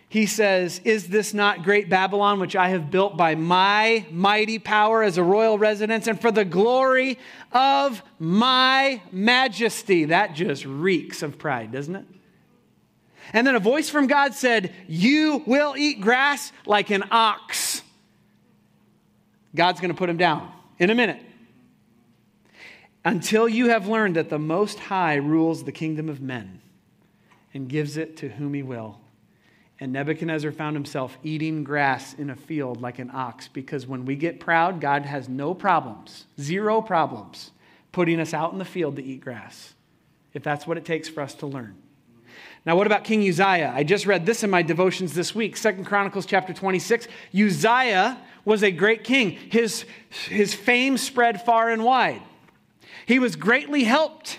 he 0.09 0.27
says, 0.27 0.81
Is 0.85 1.09
this 1.09 1.35
not 1.35 1.63
great 1.63 1.89
Babylon, 1.89 2.41
which 2.41 2.57
I 2.57 2.69
have 2.69 2.91
built 2.91 3.17
by 3.17 3.35
my 3.35 4.07
mighty 4.11 4.59
power 4.59 5.03
as 5.03 5.19
a 5.19 5.23
royal 5.23 5.59
residence 5.59 6.07
and 6.07 6.21
for 6.21 6.31
the 6.31 6.45
glory 6.45 7.19
of 7.53 8.03
my 8.19 9.03
majesty? 9.11 10.07
That 10.07 10.35
just 10.35 10.65
reeks 10.65 11.23
of 11.23 11.39
pride, 11.39 11.73
doesn't 11.73 11.97
it? 11.97 12.05
And 13.33 13.45
then 13.47 13.57
a 13.57 13.61
voice 13.61 13.91
from 13.91 14.07
God 14.07 14.35
said, 14.35 14.73
You 14.87 15.43
will 15.47 15.75
eat 15.77 16.01
grass 16.01 16.53
like 16.65 16.91
an 16.91 17.05
ox. 17.11 17.83
God's 19.57 19.81
going 19.81 19.93
to 19.93 19.97
put 19.97 20.09
him 20.09 20.17
down 20.17 20.53
in 20.79 20.91
a 20.91 20.95
minute. 20.95 21.21
Until 23.05 23.49
you 23.49 23.69
have 23.69 23.87
learned 23.87 24.17
that 24.17 24.31
the 24.31 24.39
Most 24.39 24.79
High 24.79 25.17
rules 25.17 25.65
the 25.65 25.73
kingdom 25.73 26.09
of 26.09 26.21
men 26.21 26.61
and 27.55 27.69
gives 27.69 27.97
it 27.97 28.17
to 28.19 28.29
whom 28.29 28.55
he 28.55 28.63
will. 28.63 29.01
And 29.79 29.93
Nebuchadnezzar 29.93 30.53
found 30.53 30.75
himself 30.75 31.17
eating 31.23 31.63
grass 31.63 32.15
in 32.15 32.31
a 32.31 32.37
field 32.37 32.81
like 32.81 32.99
an 32.99 33.11
ox 33.13 33.49
because 33.49 33.87
when 33.87 34.07
we 34.07 34.17
get 34.17 34.41
proud, 34.41 34.81
God 34.81 35.05
has 35.05 35.29
no 35.29 35.55
problems, 35.55 36.27
zero 36.41 36.81
problems, 36.81 37.51
putting 37.93 38.19
us 38.21 38.33
out 38.35 38.53
in 38.53 38.59
the 38.59 38.65
field 38.65 38.97
to 38.97 39.05
eat 39.05 39.21
grass, 39.21 39.75
if 40.33 40.43
that's 40.43 40.67
what 40.67 40.79
it 40.79 40.85
takes 40.85 41.09
for 41.09 41.21
us 41.21 41.35
to 41.35 41.47
learn. 41.47 41.77
Now, 42.65 42.75
what 42.75 42.87
about 42.87 43.05
King 43.05 43.27
Uzziah? 43.29 43.73
I 43.75 43.85
just 43.85 44.07
read 44.07 44.27
this 44.27 44.43
in 44.43 44.51
my 44.51 44.63
devotions 44.63 45.15
this 45.15 45.35
week, 45.35 45.57
Second 45.57 45.85
Chronicles 45.85 46.27
chapter 46.27 46.53
26. 46.53 47.07
Uzziah 47.33 48.19
was 48.47 48.63
a 48.63 48.71
great 48.71 49.05
king. 49.05 49.33
His, 49.33 49.85
his 50.29 50.55
fame 50.55 50.97
spread 50.97 51.43
far 51.43 51.69
and 51.69 51.85
wide. 51.85 52.23
He 53.05 53.19
was 53.19 53.37
greatly 53.37 53.85
helped 53.85 54.39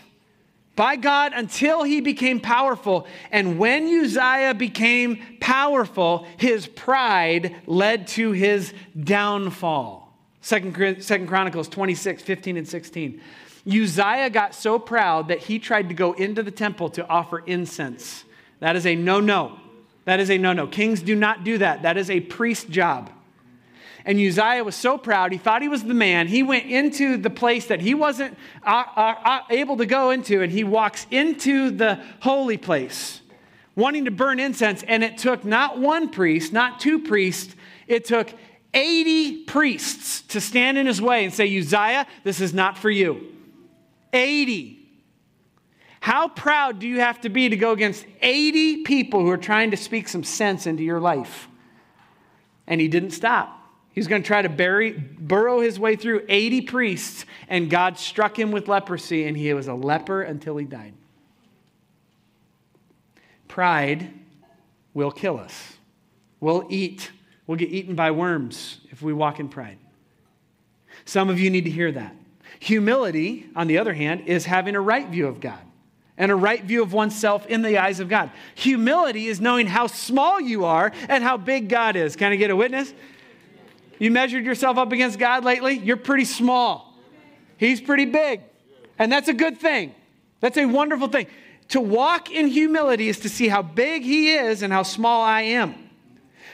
by 0.75 0.95
God 0.95 1.33
until 1.35 1.83
he 1.83 2.01
became 2.01 2.39
powerful. 2.39 3.05
And 3.31 3.59
when 3.59 3.85
Uzziah 3.87 4.55
became 4.55 5.21
powerful, 5.39 6.25
his 6.37 6.67
pride 6.67 7.55
led 7.67 8.07
to 8.09 8.31
his 8.31 8.73
downfall. 8.99 10.15
Second, 10.41 11.03
Second 11.03 11.27
Chronicles 11.27 11.67
26, 11.67 12.23
15, 12.23 12.57
and 12.57 12.67
16. 12.67 13.21
Uzziah 13.67 14.29
got 14.29 14.55
so 14.55 14.79
proud 14.79 15.27
that 15.27 15.39
he 15.39 15.59
tried 15.59 15.89
to 15.89 15.95
go 15.95 16.13
into 16.13 16.41
the 16.41 16.51
temple 16.51 16.89
to 16.91 17.05
offer 17.07 17.39
incense. 17.39 18.23
That 18.59 18.77
is 18.77 18.85
a 18.85 18.95
no 18.95 19.19
no. 19.19 19.59
That 20.05 20.21
is 20.21 20.29
a 20.29 20.37
no 20.37 20.53
no. 20.53 20.67
Kings 20.67 21.01
do 21.01 21.15
not 21.15 21.43
do 21.43 21.57
that. 21.57 21.81
That 21.81 21.97
is 21.97 22.09
a 22.09 22.21
priest 22.21 22.69
job. 22.69 23.11
And 24.07 24.17
Uzziah 24.17 24.63
was 24.63 24.77
so 24.77 24.97
proud, 24.97 25.33
he 25.33 25.37
thought 25.37 25.61
he 25.61 25.67
was 25.67 25.83
the 25.83 25.93
man. 25.93 26.29
He 26.29 26.41
went 26.41 26.65
into 26.65 27.17
the 27.17 27.29
place 27.29 27.65
that 27.65 27.81
he 27.81 27.93
wasn't 27.93 28.37
uh, 28.65 28.85
uh, 28.95 29.15
uh, 29.21 29.39
able 29.49 29.75
to 29.77 29.85
go 29.85 30.11
into, 30.11 30.41
and 30.41 30.49
he 30.49 30.63
walks 30.63 31.05
into 31.11 31.71
the 31.71 32.01
holy 32.21 32.55
place, 32.55 33.19
wanting 33.75 34.05
to 34.05 34.11
burn 34.11 34.39
incense. 34.39 34.81
And 34.83 35.03
it 35.03 35.17
took 35.17 35.43
not 35.43 35.77
one 35.77 36.07
priest, 36.07 36.53
not 36.53 36.79
two 36.79 36.99
priests, 36.99 37.53
it 37.85 38.05
took 38.05 38.33
80 38.73 39.43
priests 39.43 40.21
to 40.21 40.39
stand 40.39 40.77
in 40.77 40.85
his 40.85 41.01
way 41.01 41.25
and 41.25 41.33
say, 41.33 41.57
Uzziah, 41.57 42.07
this 42.23 42.39
is 42.39 42.53
not 42.53 42.77
for 42.77 42.89
you. 42.89 43.27
80. 44.13 44.87
How 45.99 46.29
proud 46.29 46.79
do 46.79 46.87
you 46.87 47.01
have 47.01 47.19
to 47.21 47.29
be 47.29 47.49
to 47.49 47.57
go 47.57 47.71
against 47.73 48.05
80 48.21 48.83
people 48.83 49.19
who 49.19 49.29
are 49.31 49.37
trying 49.37 49.71
to 49.71 49.77
speak 49.77 50.07
some 50.07 50.23
sense 50.23 50.65
into 50.65 50.83
your 50.83 51.01
life? 51.01 51.49
And 52.67 52.79
he 52.79 52.87
didn't 52.87 53.11
stop. 53.11 53.56
He's 53.97 54.05
going 54.05 54.21
to 54.21 54.27
try 54.27 54.43
to 54.43 54.49
bury, 54.49 54.91
burrow 54.91 55.59
his 55.59 55.79
way 55.79 55.95
through 55.95 56.23
80 56.29 56.61
priests, 56.61 57.25
and 57.47 57.67
God 57.67 57.97
struck 57.97 58.37
him 58.37 58.51
with 58.51 58.67
leprosy, 58.67 59.25
and 59.25 59.35
he 59.35 59.51
was 59.55 59.67
a 59.67 59.73
leper 59.73 60.21
until 60.21 60.55
he 60.55 60.65
died. 60.65 60.93
Pride 63.47 64.13
will 64.93 65.09
kill 65.09 65.39
us. 65.39 65.77
We'll 66.39 66.67
eat. 66.69 67.09
We'll 67.47 67.57
get 67.57 67.69
eaten 67.69 67.95
by 67.95 68.11
worms 68.11 68.81
if 68.91 69.01
we 69.01 69.13
walk 69.13 69.39
in 69.39 69.49
pride. 69.49 69.79
Some 71.03 71.27
of 71.27 71.39
you 71.39 71.49
need 71.49 71.63
to 71.63 71.71
hear 71.71 71.91
that. 71.91 72.15
Humility, 72.59 73.47
on 73.55 73.65
the 73.65 73.79
other 73.79 73.95
hand, 73.95 74.27
is 74.27 74.45
having 74.45 74.75
a 74.75 74.79
right 74.79 75.07
view 75.07 75.25
of 75.25 75.41
God 75.41 75.61
and 76.19 76.31
a 76.31 76.35
right 76.35 76.63
view 76.63 76.83
of 76.83 76.93
oneself 76.93 77.47
in 77.47 77.63
the 77.63 77.79
eyes 77.79 77.99
of 77.99 78.09
God. 78.09 78.29
Humility 78.53 79.25
is 79.25 79.41
knowing 79.41 79.65
how 79.65 79.87
small 79.87 80.39
you 80.39 80.65
are 80.65 80.91
and 81.09 81.23
how 81.23 81.35
big 81.37 81.67
God 81.67 81.95
is. 81.95 82.15
Can 82.15 82.31
I 82.31 82.35
get 82.35 82.51
a 82.51 82.55
witness? 82.55 82.93
You 83.99 84.11
measured 84.11 84.45
yourself 84.45 84.77
up 84.77 84.91
against 84.91 85.19
God 85.19 85.43
lately? 85.43 85.77
You're 85.77 85.97
pretty 85.97 86.25
small. 86.25 86.95
He's 87.57 87.81
pretty 87.81 88.05
big. 88.05 88.41
And 88.99 89.11
that's 89.11 89.27
a 89.27 89.33
good 89.33 89.57
thing. 89.57 89.93
That's 90.39 90.57
a 90.57 90.65
wonderful 90.65 91.07
thing. 91.07 91.27
To 91.69 91.81
walk 91.81 92.31
in 92.31 92.47
humility 92.47 93.09
is 93.09 93.19
to 93.21 93.29
see 93.29 93.47
how 93.47 93.61
big 93.61 94.03
He 94.03 94.33
is 94.33 94.61
and 94.61 94.71
how 94.71 94.83
small 94.83 95.21
I 95.23 95.41
am. 95.41 95.75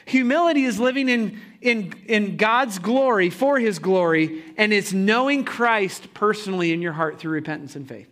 Humility 0.05 0.63
is 0.63 0.79
living 0.79 1.07
in, 1.07 1.39
in, 1.61 1.93
in 2.07 2.37
God's 2.37 2.79
glory, 2.79 3.29
for 3.29 3.59
His 3.59 3.79
glory, 3.79 4.43
and 4.57 4.73
it's 4.73 4.91
knowing 4.91 5.45
Christ 5.45 6.13
personally 6.13 6.73
in 6.73 6.81
your 6.81 6.93
heart 6.93 7.19
through 7.19 7.31
repentance 7.31 7.75
and 7.75 7.87
faith. 7.87 8.09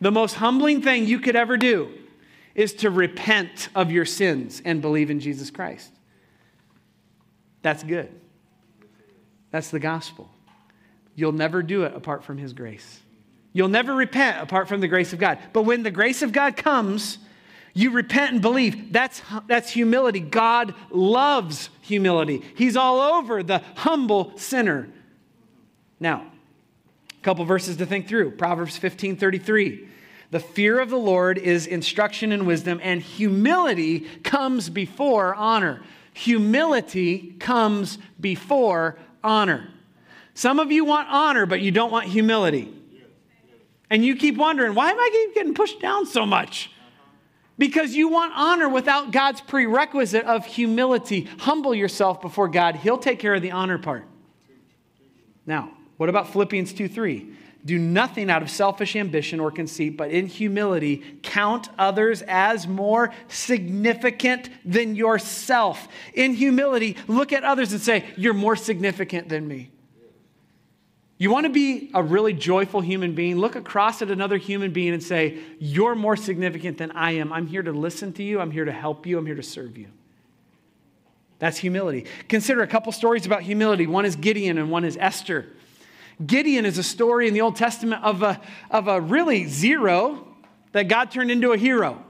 The 0.00 0.10
most 0.10 0.34
humbling 0.34 0.82
thing 0.82 1.06
you 1.06 1.18
could 1.18 1.36
ever 1.36 1.56
do 1.56 1.90
is 2.54 2.72
to 2.74 2.90
repent 2.90 3.68
of 3.74 3.90
your 3.90 4.04
sins 4.04 4.62
and 4.64 4.80
believe 4.80 5.10
in 5.10 5.20
Jesus 5.20 5.50
Christ. 5.50 5.93
That's 7.64 7.82
good. 7.82 8.10
That's 9.50 9.70
the 9.70 9.78
gospel. 9.78 10.28
You'll 11.16 11.32
never 11.32 11.62
do 11.62 11.84
it 11.84 11.96
apart 11.96 12.22
from 12.22 12.36
His 12.36 12.52
grace. 12.52 13.00
You'll 13.54 13.68
never 13.68 13.94
repent 13.94 14.42
apart 14.42 14.68
from 14.68 14.82
the 14.82 14.86
grace 14.88 15.14
of 15.14 15.18
God. 15.18 15.38
But 15.54 15.62
when 15.62 15.82
the 15.82 15.90
grace 15.90 16.20
of 16.20 16.30
God 16.30 16.58
comes, 16.58 17.16
you 17.72 17.90
repent 17.90 18.34
and 18.34 18.42
believe. 18.42 18.92
That's, 18.92 19.22
that's 19.46 19.70
humility. 19.70 20.20
God 20.20 20.74
loves 20.90 21.70
humility. 21.80 22.42
He's 22.54 22.76
all 22.76 23.00
over 23.00 23.42
the 23.42 23.62
humble 23.76 24.36
sinner. 24.36 24.90
Now, 25.98 26.30
a 27.18 27.22
couple 27.22 27.46
verses 27.46 27.78
to 27.78 27.86
think 27.86 28.08
through. 28.08 28.32
Proverbs 28.32 28.76
15 28.76 29.16
33. 29.16 29.88
The 30.32 30.40
fear 30.40 30.80
of 30.80 30.90
the 30.90 30.98
Lord 30.98 31.38
is 31.38 31.66
instruction 31.66 32.30
and 32.30 32.46
wisdom, 32.46 32.78
and 32.82 33.00
humility 33.00 34.00
comes 34.22 34.68
before 34.68 35.34
honor. 35.34 35.80
Humility 36.14 37.34
comes 37.38 37.98
before 38.20 38.96
honor. 39.22 39.68
Some 40.34 40.58
of 40.58 40.72
you 40.72 40.84
want 40.84 41.08
honor, 41.10 41.46
but 41.46 41.60
you 41.60 41.70
don't 41.70 41.90
want 41.90 42.06
humility. 42.06 42.72
And 43.90 44.04
you 44.04 44.16
keep 44.16 44.36
wondering, 44.36 44.74
why 44.74 44.90
am 44.90 44.98
I 44.98 45.30
getting 45.34 45.54
pushed 45.54 45.80
down 45.80 46.06
so 46.06 46.24
much? 46.24 46.70
Because 47.58 47.94
you 47.94 48.08
want 48.08 48.32
honor 48.34 48.68
without 48.68 49.12
God's 49.12 49.40
prerequisite 49.40 50.24
of 50.24 50.44
humility. 50.44 51.28
Humble 51.38 51.74
yourself 51.74 52.20
before 52.20 52.48
God, 52.48 52.76
He'll 52.76 52.98
take 52.98 53.20
care 53.20 53.34
of 53.34 53.42
the 53.42 53.52
honor 53.52 53.78
part. 53.78 54.04
Now, 55.46 55.70
what 55.96 56.08
about 56.08 56.32
Philippians 56.32 56.72
2 56.72 56.88
3? 56.88 57.36
Do 57.64 57.78
nothing 57.78 58.30
out 58.30 58.42
of 58.42 58.50
selfish 58.50 58.94
ambition 58.94 59.40
or 59.40 59.50
conceit, 59.50 59.96
but 59.96 60.10
in 60.10 60.26
humility 60.26 61.02
count 61.22 61.68
others 61.78 62.22
as 62.28 62.66
more 62.66 63.12
significant 63.28 64.50
than 64.66 64.94
yourself. 64.94 65.88
In 66.12 66.34
humility, 66.34 66.96
look 67.08 67.32
at 67.32 67.42
others 67.42 67.72
and 67.72 67.80
say, 67.80 68.04
You're 68.16 68.34
more 68.34 68.56
significant 68.56 69.30
than 69.30 69.48
me. 69.48 69.70
You 71.16 71.30
want 71.30 71.46
to 71.46 71.52
be 71.52 71.90
a 71.94 72.02
really 72.02 72.34
joyful 72.34 72.82
human 72.82 73.14
being? 73.14 73.38
Look 73.38 73.56
across 73.56 74.02
at 74.02 74.10
another 74.10 74.36
human 74.36 74.72
being 74.72 74.92
and 74.92 75.02
say, 75.02 75.38
You're 75.58 75.94
more 75.94 76.16
significant 76.16 76.76
than 76.76 76.90
I 76.90 77.12
am. 77.12 77.32
I'm 77.32 77.46
here 77.46 77.62
to 77.62 77.72
listen 77.72 78.12
to 78.14 78.22
you, 78.22 78.40
I'm 78.40 78.50
here 78.50 78.66
to 78.66 78.72
help 78.72 79.06
you, 79.06 79.16
I'm 79.16 79.24
here 79.24 79.36
to 79.36 79.42
serve 79.42 79.78
you. 79.78 79.86
That's 81.38 81.56
humility. 81.56 82.04
Consider 82.28 82.62
a 82.62 82.66
couple 82.66 82.92
stories 82.92 83.24
about 83.24 83.42
humility. 83.42 83.86
One 83.86 84.04
is 84.04 84.16
Gideon 84.16 84.58
and 84.58 84.70
one 84.70 84.84
is 84.84 84.98
Esther. 85.00 85.46
Gideon 86.24 86.64
is 86.64 86.78
a 86.78 86.82
story 86.82 87.28
in 87.28 87.34
the 87.34 87.40
Old 87.40 87.56
Testament 87.56 88.02
of 88.04 88.22
a, 88.22 88.40
of 88.70 88.88
a 88.88 89.00
really 89.00 89.46
zero 89.46 90.28
that 90.72 90.88
God 90.88 91.10
turned 91.10 91.30
into 91.30 91.52
a 91.52 91.56
hero. 91.56 92.02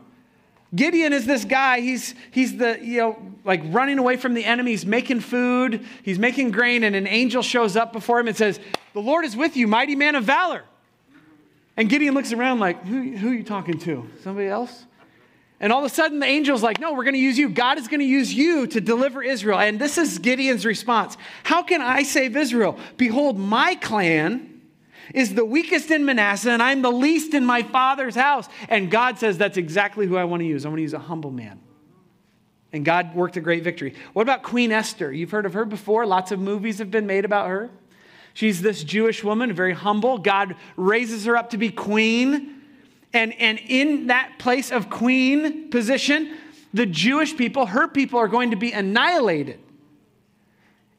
Gideon 0.75 1.12
is 1.12 1.25
this 1.25 1.44
guy, 1.44 1.80
he's, 1.80 2.14
he's 2.32 2.56
the, 2.56 2.78
you 2.82 2.99
know, 2.99 3.32
like 3.44 3.61
running 3.66 3.99
away 3.99 4.16
from 4.16 4.34
the 4.34 4.44
enemy. 4.44 4.73
He's 4.73 4.84
making 4.84 5.20
food, 5.20 5.87
he's 6.02 6.18
making 6.18 6.50
grain, 6.50 6.82
and 6.82 6.96
an 6.96 7.06
angel 7.06 7.42
shows 7.42 7.76
up 7.76 7.92
before 7.92 8.18
him 8.18 8.26
and 8.26 8.37
says, 8.37 8.58
The 8.92 9.00
Lord 9.00 9.25
is 9.25 9.37
with 9.37 9.56
you, 9.56 9.68
mighty 9.68 9.94
man 9.94 10.16
of 10.16 10.25
valor. 10.25 10.64
And 11.76 11.88
Gideon 11.88 12.14
looks 12.14 12.32
around 12.32 12.58
like, 12.58 12.84
Who, 12.87 13.16
who 13.16 13.30
are 13.30 13.34
you 13.34 13.44
talking 13.44 13.78
to? 13.80 14.08
Somebody 14.23 14.49
else? 14.49 14.84
And 15.61 15.73
all 15.73 15.78
of 15.78 15.84
a 15.84 15.94
sudden, 15.94 16.18
the 16.18 16.26
angel's 16.26 16.62
like, 16.62 16.80
No, 16.80 16.92
we're 16.92 17.04
going 17.04 17.14
to 17.14 17.20
use 17.20 17.38
you. 17.38 17.49
God 17.49 17.78
is 17.78 17.88
going 17.88 18.00
to 18.00 18.06
use 18.06 18.32
you 18.32 18.66
to 18.66 18.80
deliver 18.80 19.23
Israel. 19.23 19.58
And 19.58 19.80
this 19.80 19.99
is 19.99 20.18
Gideon's 20.18 20.66
response 20.66 21.16
How 21.44 21.62
can 21.62 21.80
I 21.80 22.02
save 22.02 22.37
Israel? 22.37 22.78
Behold, 22.96 23.38
my 23.38 23.75
clan 23.76 24.62
is 25.12 25.34
the 25.34 25.44
weakest 25.44 25.90
in 25.90 26.04
Manasseh, 26.04 26.50
and 26.50 26.62
I'm 26.62 26.82
the 26.82 26.90
least 26.90 27.34
in 27.34 27.44
my 27.44 27.62
father's 27.62 28.14
house. 28.14 28.49
And 28.68 28.90
God 28.90 29.18
says, 29.18 29.38
That's 29.38 29.56
exactly 29.56 30.06
who 30.06 30.16
I 30.16 30.25
want 30.25 30.40
to 30.40 30.46
use. 30.46 30.64
I 30.64 30.68
want 30.68 30.78
to 30.78 30.82
use 30.82 30.94
a 30.94 30.99
humble 30.99 31.30
man. 31.30 31.61
And 32.73 32.84
God 32.84 33.14
worked 33.14 33.37
a 33.37 33.40
great 33.40 33.62
victory. 33.62 33.94
What 34.14 34.23
about 34.23 34.42
Queen 34.42 34.73
Esther? 34.73 35.12
You've 35.12 35.30
heard 35.30 35.46
of 35.46 35.54
her 35.54 35.64
before. 35.64 36.06
Lots 36.06 36.32
of 36.32 36.40
movies 36.40 36.78
have 36.78 36.90
been 36.90 37.06
made 37.06 37.25
about 37.25 37.49
her. 37.49 37.70
She's 38.32 38.61
this 38.61 38.82
Jewish 38.82 39.23
woman, 39.23 39.52
very 39.52 39.75
humble. 39.75 40.18
God 40.18 40.56
raises 40.76 41.24
her 41.26 41.37
up 41.37 41.50
to 41.50 41.59
be 41.59 41.70
queen. 41.70 42.63
And, 43.14 43.33
and 43.40 43.61
in 43.68 44.09
that 44.09 44.38
place 44.38 44.72
of 44.72 44.90
queen 44.90 45.70
position, 45.70 46.37
the 46.74 46.85
Jewish 46.85 47.37
people, 47.37 47.66
her 47.66 47.87
people, 47.87 48.18
are 48.18 48.29
going 48.29 48.50
to 48.50 48.57
be 48.57 48.72
annihilated. 48.72 49.61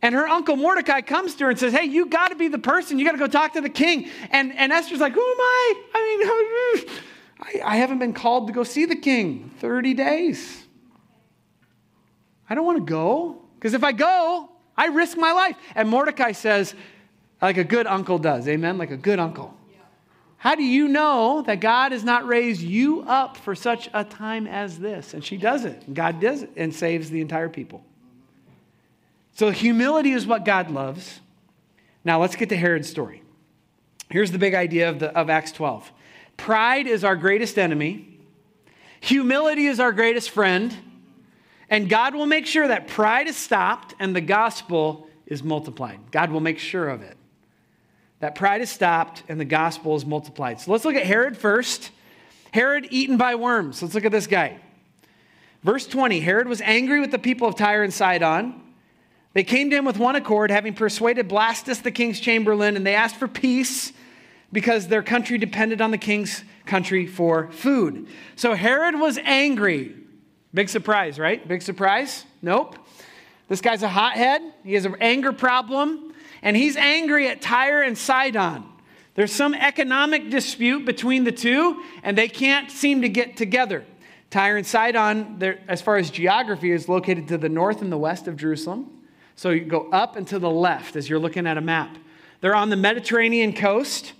And 0.01 0.15
her 0.15 0.25
uncle 0.27 0.55
Mordecai 0.55 1.01
comes 1.01 1.35
to 1.35 1.43
her 1.43 1.49
and 1.49 1.59
says, 1.59 1.73
Hey, 1.73 1.85
you 1.85 2.05
got 2.05 2.29
to 2.29 2.35
be 2.35 2.47
the 2.47 2.57
person. 2.57 2.97
You 2.97 3.05
got 3.05 3.11
to 3.11 3.17
go 3.17 3.27
talk 3.27 3.53
to 3.53 3.61
the 3.61 3.69
king. 3.69 4.09
And, 4.31 4.55
and 4.55 4.71
Esther's 4.71 5.01
like, 5.01 5.13
Who 5.13 5.19
am 5.19 5.39
I? 5.39 5.83
I 5.93 6.83
mean, 6.85 6.99
I, 7.39 7.73
I 7.73 7.75
haven't 7.77 7.99
been 7.99 8.13
called 8.13 8.47
to 8.47 8.53
go 8.53 8.63
see 8.63 8.85
the 8.85 8.95
king 8.95 9.51
30 9.59 9.93
days. 9.93 10.63
I 12.49 12.55
don't 12.55 12.65
want 12.65 12.77
to 12.77 12.85
go 12.85 13.41
because 13.55 13.73
if 13.73 13.83
I 13.83 13.91
go, 13.91 14.49
I 14.77 14.87
risk 14.87 15.17
my 15.17 15.33
life. 15.33 15.57
And 15.73 15.89
Mordecai 15.89 16.31
says, 16.31 16.75
like 17.41 17.57
a 17.57 17.63
good 17.63 17.87
uncle 17.87 18.19
does, 18.19 18.47
amen? 18.47 18.77
Like 18.77 18.91
a 18.91 18.97
good 18.97 19.19
uncle. 19.19 19.53
How 20.45 20.53
do 20.53 20.61
you 20.61 20.87
know 20.87 21.41
that 21.47 21.59
God 21.59 21.91
has 21.91 22.03
not 22.03 22.27
raised 22.27 22.61
you 22.61 23.01
up 23.01 23.35
for 23.35 23.55
such 23.55 23.89
a 23.95 24.03
time 24.03 24.45
as 24.45 24.77
this? 24.77 25.15
And 25.15 25.25
she 25.25 25.37
does 25.37 25.65
it. 25.65 25.91
God 25.91 26.21
does 26.21 26.43
it 26.43 26.51
and 26.55 26.71
saves 26.71 27.09
the 27.09 27.19
entire 27.19 27.49
people. 27.49 27.83
So 29.33 29.49
humility 29.49 30.11
is 30.11 30.27
what 30.27 30.45
God 30.45 30.69
loves. 30.69 31.19
Now 32.03 32.21
let's 32.21 32.35
get 32.35 32.49
to 32.49 32.55
Herod's 32.55 32.87
story. 32.87 33.23
Here's 34.11 34.31
the 34.31 34.37
big 34.37 34.53
idea 34.53 34.87
of, 34.87 34.99
the, 34.99 35.09
of 35.17 35.31
Acts 35.31 35.51
12 35.51 35.91
pride 36.37 36.85
is 36.85 37.03
our 37.03 37.15
greatest 37.15 37.57
enemy, 37.57 38.19
humility 38.99 39.65
is 39.65 39.79
our 39.79 39.91
greatest 39.91 40.29
friend, 40.29 40.77
and 41.71 41.89
God 41.89 42.13
will 42.13 42.27
make 42.27 42.45
sure 42.45 42.67
that 42.67 42.87
pride 42.87 43.27
is 43.27 43.35
stopped 43.35 43.95
and 43.97 44.15
the 44.15 44.21
gospel 44.21 45.07
is 45.25 45.41
multiplied. 45.41 46.11
God 46.11 46.29
will 46.29 46.39
make 46.39 46.59
sure 46.59 46.87
of 46.87 47.01
it. 47.01 47.17
That 48.25 48.33
pride 48.33 48.61
is 48.61 48.71
stopped 48.71 49.21
and 49.29 49.39
the 49.39 49.45
gospel 49.45 49.95
is 49.95 50.03
multiplied. 50.03 50.59
So 50.59 50.71
let's 50.71 50.83
look 50.83 50.95
at 50.95 51.05
Herod 51.05 51.37
first. 51.37 51.91
Herod 52.51 52.87
eaten 52.89 53.17
by 53.17 53.35
worms. 53.35 53.83
Let's 53.83 53.93
look 53.93 54.03
at 54.03 54.11
this 54.11 54.25
guy. 54.25 54.57
Verse 55.63 55.85
20 55.85 56.21
Herod 56.21 56.47
was 56.47 56.59
angry 56.61 56.99
with 56.99 57.11
the 57.11 57.19
people 57.19 57.47
of 57.47 57.53
Tyre 57.53 57.83
and 57.83 57.93
Sidon. 57.93 58.59
They 59.33 59.43
came 59.43 59.69
to 59.69 59.75
him 59.75 59.85
with 59.85 59.99
one 59.99 60.15
accord, 60.15 60.49
having 60.49 60.73
persuaded 60.73 61.29
Blastus, 61.29 61.83
the 61.83 61.91
king's 61.91 62.19
chamberlain, 62.19 62.75
and 62.75 62.83
they 62.83 62.95
asked 62.95 63.17
for 63.17 63.27
peace 63.27 63.93
because 64.51 64.87
their 64.87 65.03
country 65.03 65.37
depended 65.37 65.79
on 65.79 65.91
the 65.91 65.99
king's 65.99 66.43
country 66.65 67.05
for 67.05 67.51
food. 67.51 68.07
So 68.35 68.55
Herod 68.55 68.95
was 68.95 69.19
angry. 69.19 69.93
Big 70.51 70.69
surprise, 70.69 71.19
right? 71.19 71.47
Big 71.47 71.61
surprise? 71.61 72.25
Nope. 72.41 72.75
This 73.49 73.61
guy's 73.61 73.83
a 73.83 73.87
hothead. 73.87 74.41
He 74.63 74.73
has 74.73 74.85
an 74.85 74.95
anger 74.99 75.31
problem 75.31 76.14
and 76.45 76.55
he's 76.55 76.77
angry 76.77 77.27
at 77.27 77.41
Tyre 77.41 77.81
and 77.81 77.97
Sidon. 77.97 78.63
There's 79.15 79.31
some 79.31 79.55
economic 79.55 80.29
dispute 80.29 80.85
between 80.85 81.23
the 81.23 81.31
two, 81.31 81.83
and 82.03 82.15
they 82.15 82.27
can't 82.27 82.69
seem 82.69 83.01
to 83.01 83.09
get 83.09 83.35
together. 83.35 83.83
Tyre 84.29 84.55
and 84.55 84.67
Sidon, 84.67 85.41
as 85.67 85.81
far 85.81 85.97
as 85.97 86.11
geography, 86.11 86.71
is 86.71 86.87
located 86.87 87.27
to 87.29 87.39
the 87.39 87.49
north 87.49 87.81
and 87.81 87.91
the 87.91 87.97
west 87.97 88.27
of 88.27 88.37
Jerusalem. 88.37 88.91
So 89.35 89.49
you 89.49 89.65
go 89.65 89.89
up 89.89 90.17
and 90.17 90.27
to 90.27 90.37
the 90.37 90.49
left 90.49 90.95
as 90.95 91.09
you're 91.09 91.19
looking 91.19 91.47
at 91.47 91.57
a 91.57 91.61
map. 91.61 91.97
They're 92.41 92.55
on 92.55 92.69
the 92.69 92.75
Mediterranean 92.75 93.53
coast, 93.53 94.13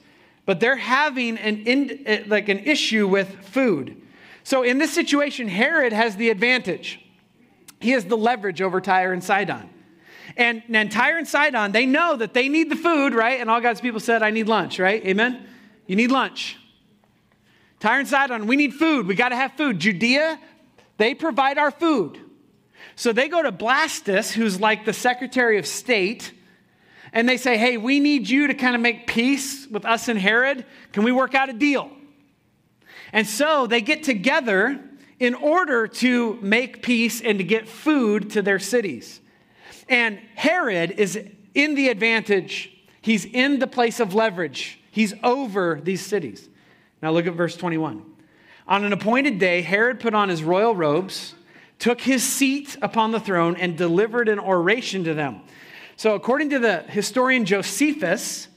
but 0.48 0.60
they're 0.60 0.78
having 0.78 1.38
an 1.38 1.64
in, 1.68 2.04
eh, 2.08 2.24
like 2.26 2.50
an 2.50 2.60
issue 2.60 3.08
with 3.08 3.46
food. 3.46 4.02
So 4.44 4.64
in 4.64 4.80
this 4.80 4.92
situation, 4.92 5.48
Herod 5.48 5.94
has 5.94 6.16
the 6.16 6.30
advantage. 6.30 7.06
He 7.80 7.92
has 7.92 8.06
the 8.06 8.18
leverage 8.18 8.64
over 8.64 8.82
Tyre 8.82 9.14
and 9.14 9.24
Sidon. 9.24 9.70
And, 10.38 10.64
and 10.70 10.92
Tyre 10.92 11.18
and 11.18 11.28
Sidon, 11.28 11.72
they 11.72 11.86
know 11.86 12.16
that 12.16 12.34
they 12.34 12.50
need 12.50 12.70
the 12.70 12.76
food, 12.76 13.14
right? 13.14 13.40
And 13.40 13.50
all 13.50 13.62
God's 13.62 13.82
people 13.82 14.00
said, 14.00 14.24
I 14.24 14.32
need 14.32 14.48
lunch, 14.48 14.80
right? 14.80 15.06
Amen? 15.06 15.48
You 15.88 15.96
need 15.96 16.12
lunch. 16.12 16.58
Tyre 17.80 18.00
and 18.00 18.08
Sidon, 18.08 18.48
we 18.48 18.56
need 18.56 18.74
food. 18.74 19.08
We 19.08 19.16
got 19.16 19.30
to 19.30 19.36
have 19.36 19.54
food. 19.54 19.80
Judea, 19.80 20.40
they 20.98 21.14
provide 21.14 21.58
our 21.58 21.72
food. 21.72 22.20
So 22.96 23.12
they 23.12 23.28
go 23.28 23.44
to 23.44 23.52
Blastus, 23.52 24.32
who's 24.32 24.60
like 24.60 24.86
the 24.86 24.94
Secretary 24.94 25.58
of 25.58 25.68
State, 25.68 26.34
and 27.12 27.28
they 27.28 27.38
say, 27.38 27.58
Hey, 27.58 27.78
we 27.78 28.00
need 28.00 28.30
you 28.30 28.48
to 28.48 28.54
kind 28.54 28.76
of 28.76 28.82
make 28.82 29.08
peace 29.08 29.68
with 29.68 29.86
us 29.86 30.08
and 30.08 30.20
Herod. 30.20 30.66
Can 30.92 31.04
we 31.04 31.12
work 31.12 31.36
out 31.36 31.50
a 31.50 31.54
deal? 31.54 31.92
And 33.14 33.28
so 33.28 33.68
they 33.68 33.82
get 33.82 34.04
together 34.04 34.80
in 35.20 35.34
order 35.34 35.88
to 35.88 36.38
make 36.42 36.82
peace 36.82 37.22
and 37.22 37.38
to 37.38 37.44
get 37.44 37.68
food 37.68 38.32
to 38.32 38.42
their 38.42 38.60
cities. 38.60 39.22
And 39.88 40.20
Herod 40.36 40.92
is 40.92 41.20
in 41.54 41.76
the 41.76 41.90
advantage, 41.90 42.72
he's 43.02 43.26
in 43.26 43.60
the 43.60 43.68
place 43.68 44.00
of 44.00 44.14
leverage, 44.14 44.80
he's 44.92 45.14
over 45.24 45.80
these 45.82 46.06
cities. 46.06 46.50
Now 47.02 47.12
look 47.12 47.28
at 47.28 47.34
verse 47.34 47.56
21. 47.56 48.04
On 48.68 48.84
an 48.84 48.94
appointed 48.94 49.38
day, 49.38 49.62
Herod 49.62 50.00
put 50.00 50.14
on 50.14 50.30
his 50.30 50.44
royal 50.44 50.76
robes, 50.76 51.36
took 51.78 52.02
his 52.02 52.24
seat 52.24 52.78
upon 52.82 53.12
the 53.12 53.20
throne, 53.20 53.56
and 53.56 53.78
delivered 53.78 54.28
an 54.28 54.40
oration 54.40 55.04
to 55.04 55.14
them. 55.14 55.42
So, 55.98 56.16
according 56.16 56.50
to 56.50 56.60
the 56.60 56.80
historian 56.80 57.46
Josephus, 57.46 58.48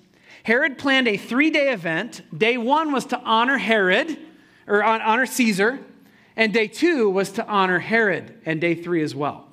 Herod 0.45 0.79
planned 0.79 1.09
a 1.09 1.17
three 1.17 1.51
day 1.51 1.73
event. 1.73 2.23
Day 2.37 2.57
one 2.57 2.91
was 2.91 3.05
to 3.07 3.21
honor 3.21 3.59
Herod, 3.59 4.17
or 4.67 4.83
honor 4.83 5.27
Caesar, 5.27 5.79
and 6.37 6.53
day 6.53 6.69
two 6.69 7.11
was 7.11 7.33
to 7.33 7.47
honor 7.47 7.79
Herod, 7.79 8.41
and 8.47 8.61
day 8.61 8.75
three 8.75 9.03
as 9.03 9.14
well. 9.14 9.47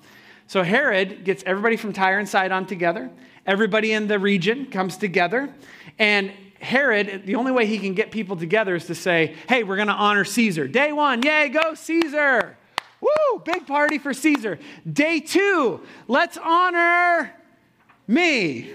So 0.48 0.64
Herod 0.64 1.24
gets 1.24 1.44
everybody 1.46 1.76
from 1.78 1.94
Tyre 1.94 2.20
and 2.20 2.30
Sidon 2.30 2.66
together. 2.66 3.10
Everybody 3.46 3.92
in 3.94 4.08
the 4.08 4.20
region 4.20 4.68
comes 4.68 4.98
together. 4.98 5.54
And 5.98 6.32
Herod, 6.60 7.24
the 7.26 7.36
only 7.36 7.52
way 7.52 7.66
he 7.66 7.80
can 7.80 7.94
get 7.94 8.12
people 8.12 8.36
together 8.36 8.76
is 8.76 8.86
to 8.86 8.96
say, 8.96 9.36
hey, 9.48 9.64
we're 9.64 9.76
going 9.76 9.88
to 9.88 9.94
honor 9.94 10.26
Caesar. 10.26 10.68
Day 10.68 10.92
one, 10.92 11.22
yay, 11.22 11.50
go 11.50 11.74
Caesar. 11.74 12.58
Woo, 13.02 13.42
big 13.44 13.68
party 13.68 13.98
for 13.98 14.14
Caesar. 14.14 14.58
Day 14.92 15.20
two, 15.20 15.82
let's 16.08 16.38
honor 16.38 17.34
me. 18.08 18.74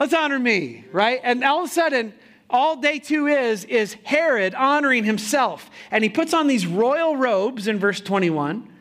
Let's 0.00 0.14
honor 0.14 0.38
me, 0.38 0.84
right? 0.92 1.20
And 1.22 1.42
all 1.44 1.64
of 1.64 1.70
a 1.70 1.72
sudden, 1.72 2.14
all 2.48 2.76
day 2.76 2.98
two 2.98 3.26
is 3.26 3.64
is 3.64 3.94
Herod 4.04 4.54
honoring 4.54 5.04
himself. 5.04 5.70
And 5.90 6.02
he 6.04 6.08
puts 6.08 6.32
on 6.32 6.46
these 6.46 6.66
royal 6.66 7.16
robes 7.16 7.66
in 7.66 7.78
verse 7.78 8.00
21. 8.00 8.72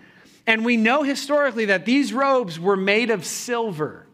And 0.48 0.64
we 0.64 0.78
know 0.78 1.04
historically 1.04 1.66
that 1.66 1.86
these 1.86 2.14
robes 2.14 2.58
were 2.58 2.78
made 2.78 3.12
of 3.12 3.26
silver. 3.26 4.08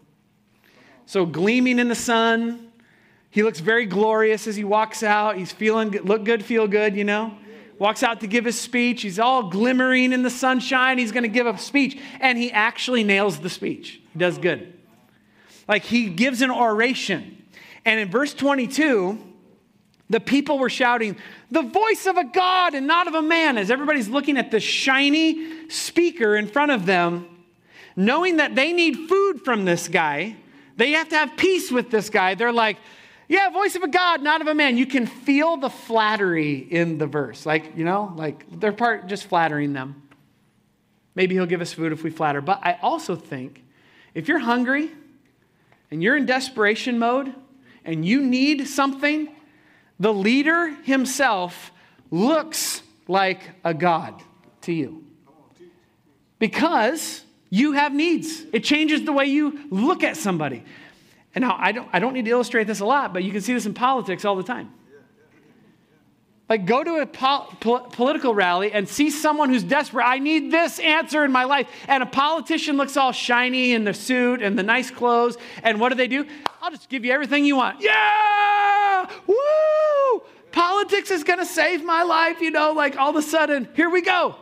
So 1.06 1.28
gleaming 1.28 1.78
in 1.78 1.88
the 1.88 1.96
sun. 1.96 2.72
He 3.30 3.44
looks 3.44 3.60
very 3.60 3.86
glorious 3.86 4.48
as 4.48 4.56
he 4.56 4.64
walks 4.64 5.04
out. 5.04 5.38
He's 5.38 5.52
feeling 5.52 5.92
look 5.92 6.26
good, 6.26 6.44
feel 6.44 6.68
good, 6.68 6.96
you 6.96 7.04
know. 7.04 7.38
Walks 7.78 8.04
out 8.04 8.22
to 8.22 8.28
give 8.28 8.46
his 8.46 8.60
speech. 8.60 9.02
He's 9.02 9.20
all 9.20 9.50
glimmering 9.50 10.12
in 10.12 10.24
the 10.24 10.30
sunshine. 10.30 10.98
He's 10.98 11.12
going 11.12 11.24
to 11.24 11.30
give 11.30 11.48
a 11.48 11.58
speech. 11.58 12.00
And 12.20 12.38
he 12.38 12.52
actually 12.52 13.04
nails 13.04 13.40
the 13.40 13.50
speech. 13.50 14.02
He 14.12 14.20
does 14.20 14.38
good. 14.38 14.74
Like 15.68 15.84
he 15.84 16.10
gives 16.10 16.42
an 16.42 16.52
oration. 16.52 17.44
And 17.86 18.00
in 18.00 18.10
verse 18.10 18.34
22, 18.34 19.33
the 20.10 20.20
people 20.20 20.60
were 20.60 20.70
shouting, 20.70 21.18
The 21.52 21.62
voice 21.62 22.06
of 22.06 22.18
a 22.18 22.24
God 22.24 22.74
and 22.74 22.88
not 22.88 23.08
of 23.08 23.16
a 23.16 23.22
man, 23.22 23.58
as 23.58 23.72
everybody's 23.72 24.10
looking 24.10 24.38
at 24.38 24.52
the 24.52 24.60
shiny 24.60 25.70
speaker 25.70 26.36
in 26.36 26.48
front 26.48 26.72
of 26.72 26.86
them, 26.86 27.28
knowing 27.96 28.38
that 28.38 28.56
they 28.56 28.74
need 28.74 29.08
food 29.10 29.42
from 29.44 29.66
this 29.66 29.88
guy. 29.88 30.36
They 30.76 30.92
have 30.92 31.10
to 31.10 31.18
have 31.18 31.38
peace 31.38 31.72
with 31.72 31.92
this 31.92 32.10
guy. 32.10 32.36
They're 32.36 32.52
like, 32.52 32.78
Yeah, 33.28 33.50
voice 33.50 33.76
of 33.76 33.84
a 33.84 33.88
God, 33.88 34.22
not 34.22 34.42
of 34.42 34.48
a 34.48 34.56
man. 34.56 34.78
You 34.78 34.86
can 34.86 35.06
feel 35.06 35.58
the 35.58 35.70
flattery 35.70 36.58
in 36.58 36.98
the 36.98 37.08
verse. 37.08 37.46
Like, 37.46 37.78
you 37.78 37.86
know, 37.86 38.14
like 38.16 38.60
they're 38.60 38.74
part 38.74 39.08
just 39.08 39.26
flattering 39.26 39.74
them. 39.74 40.02
Maybe 41.16 41.36
he'll 41.36 41.46
give 41.46 41.62
us 41.62 41.74
food 41.74 41.92
if 41.92 42.04
we 42.04 42.10
flatter. 42.10 42.42
But 42.42 42.60
I 42.64 42.80
also 42.82 43.16
think 43.16 43.64
if 44.14 44.28
you're 44.28 44.40
hungry 44.40 44.92
and 45.92 46.02
you're 46.02 46.18
in 46.18 46.26
desperation 46.26 46.98
mode 46.98 47.34
and 47.86 48.04
you 48.06 48.22
need 48.22 48.68
something, 48.68 49.30
the 50.04 50.14
leader 50.14 50.68
himself 50.84 51.72
looks 52.12 52.84
like 53.08 53.40
a 53.64 53.74
God 53.74 54.22
to 54.64 54.74
you. 54.74 55.06
Because 56.40 57.24
you 57.50 57.72
have 57.72 57.94
needs. 57.94 58.44
It 58.52 58.66
changes 58.66 59.06
the 59.06 59.14
way 59.14 59.28
you 59.28 59.66
look 59.70 60.04
at 60.04 60.18
somebody. 60.18 60.66
And 61.34 61.44
now 61.44 61.56
I 61.58 61.72
don't, 61.72 61.88
I 61.94 62.00
don't 62.00 62.14
need 62.14 62.26
to 62.26 62.32
illustrate 62.32 62.68
this 62.68 62.82
a 62.82 62.86
lot, 62.86 63.14
but 63.14 63.24
you 63.24 63.32
can 63.32 63.40
see 63.40 63.54
this 63.54 63.66
in 63.66 63.74
politics 63.74 64.26
all 64.26 64.36
the 64.36 64.44
time. 64.44 64.74
Like, 66.50 66.66
go 66.66 66.84
to 66.84 66.96
a 66.96 67.06
pol- 67.06 67.48
political 67.60 68.36
rally 68.36 68.72
and 68.74 68.88
see 68.88 69.10
someone 69.10 69.50
who's 69.50 69.64
desperate. 69.64 70.04
I 70.04 70.20
need 70.20 70.52
this 70.52 70.78
answer 70.80 71.24
in 71.24 71.32
my 71.32 71.46
life. 71.46 71.68
And 71.88 72.04
a 72.04 72.06
politician 72.06 72.76
looks 72.76 72.98
all 72.98 73.14
shiny 73.14 73.72
in 73.72 73.86
the 73.86 73.94
suit 73.94 74.42
and 74.42 74.60
the 74.60 74.64
nice 74.64 74.92
clothes. 74.92 75.38
And 75.64 75.80
what 75.80 75.90
do 75.90 75.96
they 75.96 76.08
do? 76.08 76.26
I'll 76.62 76.72
just 76.72 76.90
give 76.90 77.06
you 77.06 77.12
everything 77.12 77.46
you 77.46 77.56
want. 77.56 77.82
Yeah! 77.82 79.10
Woo! 79.26 80.24
Politics 80.52 81.12
is 81.12 81.24
going 81.24 81.40
to 81.40 81.46
save 81.46 81.84
my 81.84 82.04
life, 82.04 82.42
you 82.42 82.52
know, 82.52 82.74
like 82.74 82.98
all 82.98 83.10
of 83.10 83.16
a 83.16 83.22
sudden, 83.22 83.68
here 83.76 83.90
we 83.90 84.02
go. 84.02 84.36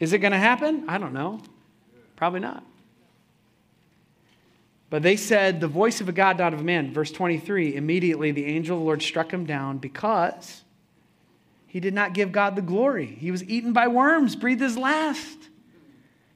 Is 0.00 0.12
it 0.12 0.18
going 0.18 0.32
to 0.32 0.38
happen? 0.38 0.84
I 0.88 0.98
don't 0.98 1.12
know. 1.12 1.40
Probably 2.16 2.40
not. 2.40 2.64
But 4.88 5.02
they 5.02 5.16
said, 5.16 5.60
The 5.60 5.68
voice 5.68 6.00
of 6.00 6.08
a 6.08 6.12
God, 6.12 6.38
not 6.38 6.54
of 6.54 6.60
a 6.60 6.64
man. 6.64 6.92
Verse 6.92 7.10
23 7.10 7.74
Immediately 7.74 8.32
the 8.32 8.46
angel 8.46 8.76
of 8.76 8.80
the 8.80 8.84
Lord 8.84 9.02
struck 9.02 9.32
him 9.32 9.44
down 9.44 9.78
because 9.78 10.62
he 11.66 11.80
did 11.80 11.94
not 11.94 12.14
give 12.14 12.32
God 12.32 12.56
the 12.56 12.62
glory. 12.62 13.06
He 13.06 13.30
was 13.30 13.44
eaten 13.44 13.72
by 13.72 13.88
worms, 13.88 14.36
breathed 14.36 14.62
his 14.62 14.78
last. 14.78 15.36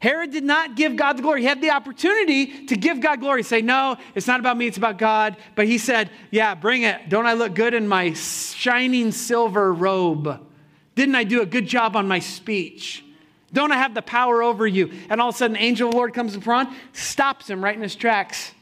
Herod 0.01 0.31
did 0.33 0.45
not 0.45 0.77
give 0.77 0.97
God 0.97 1.19
the 1.19 1.23
glory. 1.23 1.43
He 1.43 1.47
had 1.47 1.61
the 1.61 1.71
opportunity 1.71 2.67
to 2.67 2.77
give 2.77 3.01
God 3.01 3.21
glory, 3.21 3.43
say, 3.43 3.61
No, 3.61 3.97
it's 4.15 4.27
not 4.27 4.41
about 4.41 4.57
me, 4.57 4.67
it's 4.67 4.79
about 4.79 4.99
God. 4.99 5.37
But 5.55 5.67
he 5.67 5.79
said, 5.79 6.11
Yeah, 6.31 6.55
bring 6.55 6.83
it. 6.83 7.09
Don't 7.09 7.27
I 7.27 7.35
look 7.35 7.55
good 7.55 7.75
in 7.75 7.87
my 7.87 8.15
shining 8.15 9.13
silver 9.13 9.73
robe? 9.73 10.47
Didn't 10.95 11.15
I 11.15 11.25
do 11.25 11.43
a 11.43 11.47
good 11.47 11.67
job 11.67 11.97
on 11.97 12.09
my 12.09 12.19
speech? 12.19 13.05
Don't 13.53 13.73
I 13.73 13.77
have 13.77 13.95
the 13.95 14.03
power 14.03 14.43
over 14.43 14.67
you? 14.67 14.93
And 15.09 15.21
all 15.21 15.31
of 15.31 15.35
a 15.35 15.39
sudden, 15.39 15.57
angel 15.57 15.89
of 15.89 15.93
the 15.93 15.97
Lord 15.97 16.15
comes 16.15 16.35
in 16.35 16.41
front, 16.41 16.71
stops 16.93 17.51
him 17.51 17.63
right 17.63 17.75
in 17.75 17.83
his 17.83 17.97
tracks. 17.97 18.53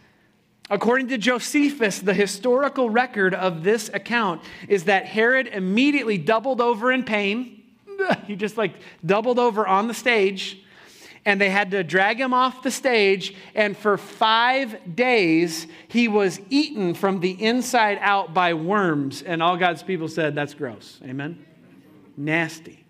According 0.70 1.08
to 1.08 1.18
Josephus, 1.18 1.98
the 1.98 2.14
historical 2.14 2.90
record 2.90 3.34
of 3.34 3.62
this 3.62 3.88
account 3.92 4.42
is 4.68 4.84
that 4.84 5.06
Herod 5.06 5.46
immediately 5.46 6.18
doubled 6.18 6.60
over 6.60 6.92
in 6.92 7.04
pain. 7.04 7.54
He 8.26 8.36
just 8.36 8.56
like 8.56 8.74
doubled 9.04 9.40
over 9.40 9.66
on 9.66 9.88
the 9.88 9.94
stage, 9.94 10.62
and 11.24 11.40
they 11.40 11.50
had 11.50 11.72
to 11.72 11.82
drag 11.82 12.20
him 12.20 12.32
off 12.32 12.62
the 12.62 12.70
stage. 12.70 13.34
And 13.56 13.76
for 13.76 13.98
five 13.98 14.94
days, 14.94 15.66
he 15.88 16.06
was 16.06 16.40
eaten 16.48 16.94
from 16.94 17.18
the 17.18 17.32
inside 17.42 17.98
out 18.00 18.32
by 18.32 18.54
worms. 18.54 19.22
And 19.22 19.42
all 19.42 19.56
God's 19.56 19.82
people 19.82 20.06
said, 20.06 20.36
That's 20.36 20.54
gross. 20.54 21.00
Amen? 21.02 21.44
Nasty. 22.16 22.84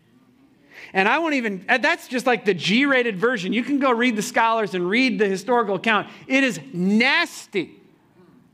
And 0.92 1.09
I 1.09 1.18
won't 1.18 1.35
even, 1.35 1.64
uh, 1.68 1.79
that's 1.79 2.09
just 2.09 2.27
like 2.27 2.44
the 2.44 2.55
G 2.55 2.87
rated 2.87 3.18
version. 3.18 3.53
You 3.53 3.62
can 3.62 3.79
go 3.79 3.90
read 3.90 4.16
the 4.16 4.22
scholars 4.22 4.74
and 4.74 4.88
read 4.88 5.18
the 5.18 5.27
historical 5.29 5.74
account. 5.74 6.09
It 6.27 6.44
is 6.44 6.61
nasty 6.72 7.74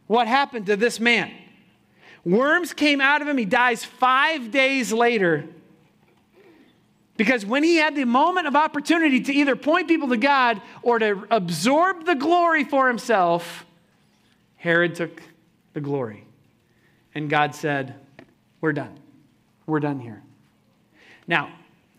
what 0.06 0.26
happened 0.26 0.66
to 0.66 0.76
this 0.76 0.98
man. 0.98 1.30
Worms 2.24 2.72
came 2.72 3.00
out 3.00 3.22
of 3.22 3.28
him. 3.28 3.36
He 3.36 3.44
dies 3.44 3.84
five 3.84 4.50
days 4.50 4.92
later. 4.92 5.46
Because 7.16 7.46
when 7.46 7.62
he 7.62 7.76
had 7.76 7.94
the 7.94 8.04
moment 8.04 8.46
of 8.46 8.56
opportunity 8.56 9.20
to 9.20 9.32
either 9.32 9.54
point 9.54 9.86
people 9.86 10.08
to 10.08 10.16
God 10.16 10.60
or 10.82 10.98
to 10.98 11.26
absorb 11.30 12.06
the 12.06 12.14
glory 12.14 12.64
for 12.64 12.88
himself, 12.88 13.64
Herod 14.56 14.96
took 14.96 15.22
the 15.74 15.80
glory. 15.80 16.26
And 17.14 17.30
God 17.30 17.54
said, 17.54 17.94
We're 18.60 18.72
done. 18.72 18.98
We're 19.66 19.80
done 19.80 20.00
here. 20.00 20.22
Now, 21.28 21.52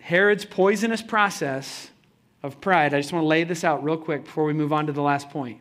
Herod's 0.05 0.45
poisonous 0.45 1.01
process 1.01 1.89
of 2.43 2.61
pride, 2.61 2.93
I 2.93 2.99
just 2.99 3.11
want 3.11 3.23
to 3.23 3.27
lay 3.27 3.43
this 3.43 3.63
out 3.63 3.83
real 3.83 3.97
quick 3.97 4.25
before 4.25 4.43
we 4.43 4.53
move 4.53 4.71
on 4.71 4.85
to 4.85 4.93
the 4.93 5.01
last 5.01 5.31
point. 5.31 5.59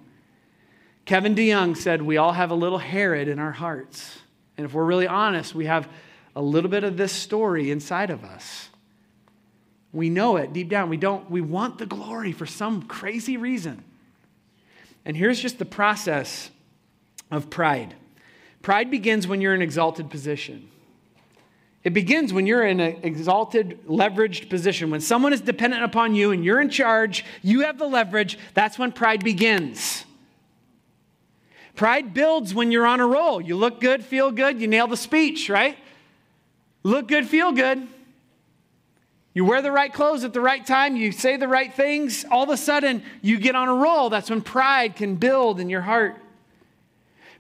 Kevin 1.06 1.34
DeYoung 1.34 1.74
said, 1.74 2.02
We 2.02 2.18
all 2.18 2.32
have 2.32 2.50
a 2.50 2.54
little 2.54 2.76
Herod 2.76 3.26
in 3.26 3.38
our 3.38 3.52
hearts. 3.52 4.18
And 4.58 4.66
if 4.66 4.74
we're 4.74 4.84
really 4.84 5.06
honest, 5.06 5.54
we 5.54 5.64
have 5.64 5.88
a 6.36 6.42
little 6.42 6.68
bit 6.68 6.84
of 6.84 6.98
this 6.98 7.10
story 7.10 7.70
inside 7.70 8.10
of 8.10 8.22
us. 8.22 8.68
We 9.94 10.10
know 10.10 10.36
it 10.36 10.52
deep 10.52 10.68
down. 10.68 10.90
We 10.90 10.98
don't, 10.98 11.30
we 11.30 11.40
want 11.40 11.78
the 11.78 11.86
glory 11.86 12.32
for 12.32 12.44
some 12.44 12.82
crazy 12.82 13.38
reason. 13.38 13.82
And 15.06 15.16
here's 15.16 15.40
just 15.40 15.58
the 15.58 15.64
process 15.64 16.50
of 17.30 17.48
pride 17.48 17.94
pride 18.60 18.90
begins 18.90 19.26
when 19.26 19.40
you're 19.40 19.54
in 19.54 19.62
an 19.62 19.64
exalted 19.66 20.10
position. 20.10 20.68
It 21.84 21.92
begins 21.92 22.32
when 22.32 22.46
you're 22.46 22.64
in 22.64 22.80
an 22.80 23.00
exalted, 23.02 23.78
leveraged 23.86 24.48
position. 24.48 24.90
When 24.90 25.02
someone 25.02 25.34
is 25.34 25.42
dependent 25.42 25.84
upon 25.84 26.14
you 26.14 26.32
and 26.32 26.42
you're 26.42 26.60
in 26.60 26.70
charge, 26.70 27.26
you 27.42 27.60
have 27.60 27.78
the 27.78 27.86
leverage, 27.86 28.38
that's 28.54 28.78
when 28.78 28.90
pride 28.90 29.22
begins. 29.22 30.06
Pride 31.76 32.14
builds 32.14 32.54
when 32.54 32.72
you're 32.72 32.86
on 32.86 33.00
a 33.00 33.06
roll. 33.06 33.38
You 33.40 33.56
look 33.56 33.80
good, 33.80 34.02
feel 34.02 34.30
good, 34.30 34.60
you 34.60 34.66
nail 34.66 34.86
the 34.86 34.96
speech, 34.96 35.50
right? 35.50 35.76
Look 36.84 37.06
good, 37.06 37.28
feel 37.28 37.52
good. 37.52 37.86
You 39.34 39.44
wear 39.44 39.60
the 39.60 39.72
right 39.72 39.92
clothes 39.92 40.24
at 40.24 40.32
the 40.32 40.40
right 40.40 40.64
time, 40.64 40.96
you 40.96 41.10
say 41.10 41.36
the 41.36 41.48
right 41.48 41.74
things, 41.74 42.24
all 42.30 42.44
of 42.44 42.50
a 42.50 42.56
sudden 42.56 43.02
you 43.20 43.38
get 43.38 43.56
on 43.56 43.68
a 43.68 43.74
roll. 43.74 44.08
That's 44.08 44.30
when 44.30 44.40
pride 44.40 44.96
can 44.96 45.16
build 45.16 45.60
in 45.60 45.68
your 45.68 45.80
heart. 45.80 46.16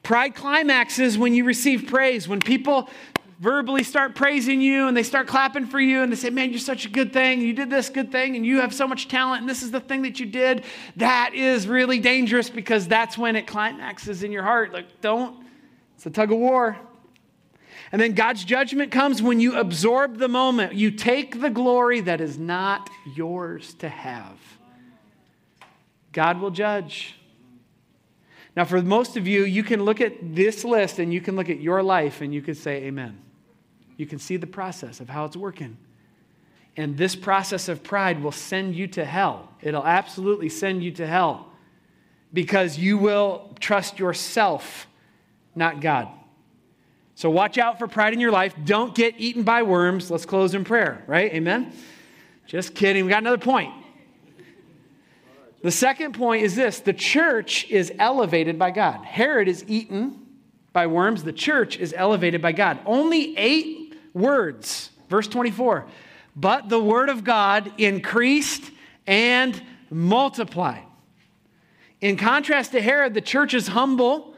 Pride 0.02 0.34
climaxes 0.34 1.16
when 1.16 1.34
you 1.34 1.44
receive 1.44 1.86
praise. 1.86 2.28
When 2.28 2.40
people 2.40 2.90
verbally 3.38 3.82
start 3.82 4.14
praising 4.14 4.60
you 4.60 4.86
and 4.88 4.96
they 4.96 5.02
start 5.02 5.26
clapping 5.26 5.66
for 5.66 5.80
you 5.80 6.02
and 6.02 6.12
they 6.12 6.16
say, 6.16 6.30
Man, 6.30 6.50
you're 6.50 6.58
such 6.58 6.86
a 6.86 6.88
good 6.88 7.12
thing. 7.12 7.40
You 7.40 7.52
did 7.52 7.70
this 7.70 7.88
good 7.88 8.12
thing 8.12 8.36
and 8.36 8.44
you 8.44 8.60
have 8.60 8.74
so 8.74 8.86
much 8.86 9.08
talent 9.08 9.40
and 9.40 9.48
this 9.48 9.62
is 9.62 9.70
the 9.70 9.80
thing 9.80 10.02
that 10.02 10.20
you 10.20 10.26
did. 10.26 10.64
That 10.96 11.34
is 11.34 11.66
really 11.66 11.98
dangerous 11.98 12.50
because 12.50 12.86
that's 12.88 13.18
when 13.18 13.36
it 13.36 13.46
climaxes 13.46 14.22
in 14.22 14.32
your 14.32 14.42
heart. 14.42 14.72
Like, 14.72 15.00
don't, 15.00 15.44
it's 15.96 16.06
a 16.06 16.10
tug 16.10 16.32
of 16.32 16.38
war. 16.38 16.76
And 17.92 18.00
then 18.00 18.14
God's 18.14 18.44
judgment 18.44 18.90
comes 18.90 19.22
when 19.22 19.38
you 19.38 19.56
absorb 19.56 20.18
the 20.18 20.28
moment. 20.28 20.74
You 20.74 20.90
take 20.90 21.40
the 21.40 21.50
glory 21.50 22.00
that 22.00 22.20
is 22.20 22.38
not 22.38 22.90
yours 23.14 23.74
to 23.74 23.88
have. 23.88 24.38
God 26.12 26.40
will 26.40 26.50
judge. 26.50 27.16
Now, 28.56 28.64
for 28.64 28.80
most 28.82 29.16
of 29.16 29.26
you, 29.26 29.44
you 29.44 29.64
can 29.64 29.84
look 29.84 30.00
at 30.00 30.34
this 30.34 30.64
list 30.64 30.98
and 30.98 31.12
you 31.12 31.20
can 31.20 31.34
look 31.34 31.50
at 31.50 31.60
your 31.60 31.82
life 31.82 32.20
and 32.20 32.32
you 32.32 32.40
can 32.40 32.54
say, 32.54 32.84
Amen. 32.84 33.18
You 33.96 34.06
can 34.06 34.18
see 34.18 34.36
the 34.36 34.46
process 34.46 35.00
of 35.00 35.08
how 35.08 35.24
it's 35.24 35.36
working. 35.36 35.76
And 36.76 36.96
this 36.96 37.14
process 37.14 37.68
of 37.68 37.82
pride 37.82 38.22
will 38.22 38.32
send 38.32 38.74
you 38.74 38.88
to 38.88 39.04
hell. 39.04 39.48
It'll 39.62 39.86
absolutely 39.86 40.48
send 40.48 40.82
you 40.82 40.90
to 40.92 41.06
hell 41.06 41.46
because 42.32 42.76
you 42.76 42.98
will 42.98 43.50
trust 43.60 43.98
yourself, 44.00 44.88
not 45.54 45.80
God. 45.80 46.08
So 47.14 47.30
watch 47.30 47.58
out 47.58 47.78
for 47.78 47.86
pride 47.86 48.12
in 48.12 48.18
your 48.18 48.32
life. 48.32 48.54
Don't 48.64 48.92
get 48.92 49.14
eaten 49.18 49.44
by 49.44 49.62
worms. 49.62 50.10
Let's 50.10 50.26
close 50.26 50.52
in 50.52 50.64
prayer, 50.64 51.04
right? 51.06 51.32
Amen? 51.32 51.72
Just 52.46 52.74
kidding. 52.74 53.04
We 53.04 53.10
got 53.10 53.22
another 53.22 53.38
point. 53.38 53.72
The 55.64 55.70
second 55.70 56.12
point 56.12 56.42
is 56.42 56.54
this 56.54 56.80
the 56.80 56.92
church 56.92 57.70
is 57.70 57.90
elevated 57.98 58.58
by 58.58 58.70
God. 58.70 59.02
Herod 59.06 59.48
is 59.48 59.64
eaten 59.66 60.20
by 60.74 60.86
worms, 60.86 61.24
the 61.24 61.32
church 61.32 61.78
is 61.78 61.94
elevated 61.96 62.42
by 62.42 62.52
God. 62.52 62.80
Only 62.84 63.34
eight 63.38 63.94
words. 64.12 64.90
Verse 65.08 65.26
24. 65.26 65.86
But 66.36 66.68
the 66.68 66.78
word 66.78 67.08
of 67.08 67.24
God 67.24 67.72
increased 67.78 68.70
and 69.06 69.62
multiplied. 69.88 70.82
In 72.02 72.18
contrast 72.18 72.72
to 72.72 72.82
Herod, 72.82 73.14
the 73.14 73.22
church 73.22 73.54
is 73.54 73.68
humble. 73.68 74.34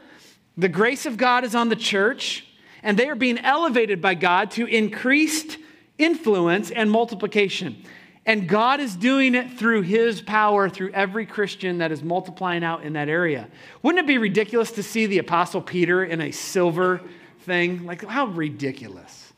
The 0.55 0.69
grace 0.69 1.05
of 1.05 1.17
God 1.17 1.43
is 1.43 1.55
on 1.55 1.67
the 1.67 1.75
church, 1.75 2.47
and 2.81 2.97
they 2.97 3.09
are 3.09 3.15
being 3.15 3.37
elevated 3.39 4.01
by 4.01 4.13
God 4.13 4.51
to 4.51 4.65
increased 4.65 5.57
influence 5.97 6.71
and 6.71 6.89
multiplication. 6.89 7.83
And 8.27 8.45
God 8.45 8.81
is 8.81 8.93
doing 8.93 9.35
it 9.35 9.53
through 9.53 9.83
his 9.83 10.21
power 10.21 10.67
through 10.67 10.91
every 10.91 11.25
Christian 11.25 11.77
that 11.77 11.93
is 11.93 12.03
multiplying 12.03 12.61
out 12.61 12.83
in 12.83 12.93
that 12.93 13.07
area. 13.07 13.47
Wouldn't 13.81 14.03
it 14.03 14.05
be 14.05 14.17
ridiculous 14.17 14.69
to 14.71 14.83
see 14.83 15.05
the 15.05 15.19
Apostle 15.19 15.61
Peter 15.61 16.03
in 16.03 16.19
a 16.19 16.31
silver 16.31 17.01
thing? 17.39 17.85
Like, 17.85 18.03
how 18.03 18.25
ridiculous. 18.25 19.31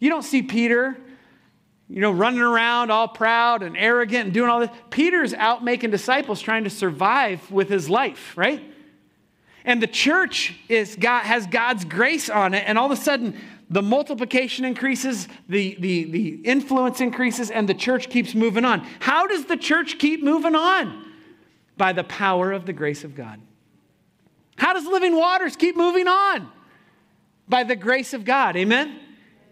You 0.00 0.10
don't 0.10 0.24
see 0.24 0.42
Peter, 0.42 0.98
you 1.88 2.00
know, 2.00 2.10
running 2.10 2.40
around 2.40 2.90
all 2.90 3.06
proud 3.06 3.62
and 3.62 3.76
arrogant 3.76 4.24
and 4.24 4.34
doing 4.34 4.50
all 4.50 4.58
this. 4.58 4.70
Peter's 4.90 5.32
out 5.32 5.62
making 5.62 5.92
disciples 5.92 6.40
trying 6.40 6.64
to 6.64 6.70
survive 6.70 7.52
with 7.52 7.68
his 7.68 7.88
life, 7.88 8.36
right? 8.36 8.64
And 9.64 9.80
the 9.80 9.86
church 9.86 10.56
is 10.68 10.96
God, 10.96 11.22
has 11.22 11.46
God's 11.46 11.84
grace 11.84 12.28
on 12.28 12.52
it, 12.52 12.64
and 12.66 12.76
all 12.76 12.86
of 12.86 12.98
a 12.98 13.00
sudden, 13.00 13.38
the 13.72 13.82
multiplication 13.82 14.66
increases, 14.66 15.26
the, 15.48 15.76
the, 15.80 16.04
the 16.04 16.28
influence 16.44 17.00
increases, 17.00 17.50
and 17.50 17.66
the 17.66 17.74
church 17.74 18.10
keeps 18.10 18.34
moving 18.34 18.66
on. 18.66 18.86
How 19.00 19.26
does 19.26 19.46
the 19.46 19.56
church 19.56 19.98
keep 19.98 20.22
moving 20.22 20.54
on? 20.54 21.10
By 21.78 21.94
the 21.94 22.04
power 22.04 22.52
of 22.52 22.66
the 22.66 22.74
grace 22.74 23.02
of 23.02 23.14
God. 23.14 23.40
How 24.56 24.74
does 24.74 24.84
living 24.84 25.16
waters 25.16 25.56
keep 25.56 25.74
moving 25.74 26.06
on? 26.06 26.50
By 27.48 27.64
the 27.64 27.74
grace 27.74 28.12
of 28.12 28.26
God. 28.26 28.56
Amen? 28.56 29.00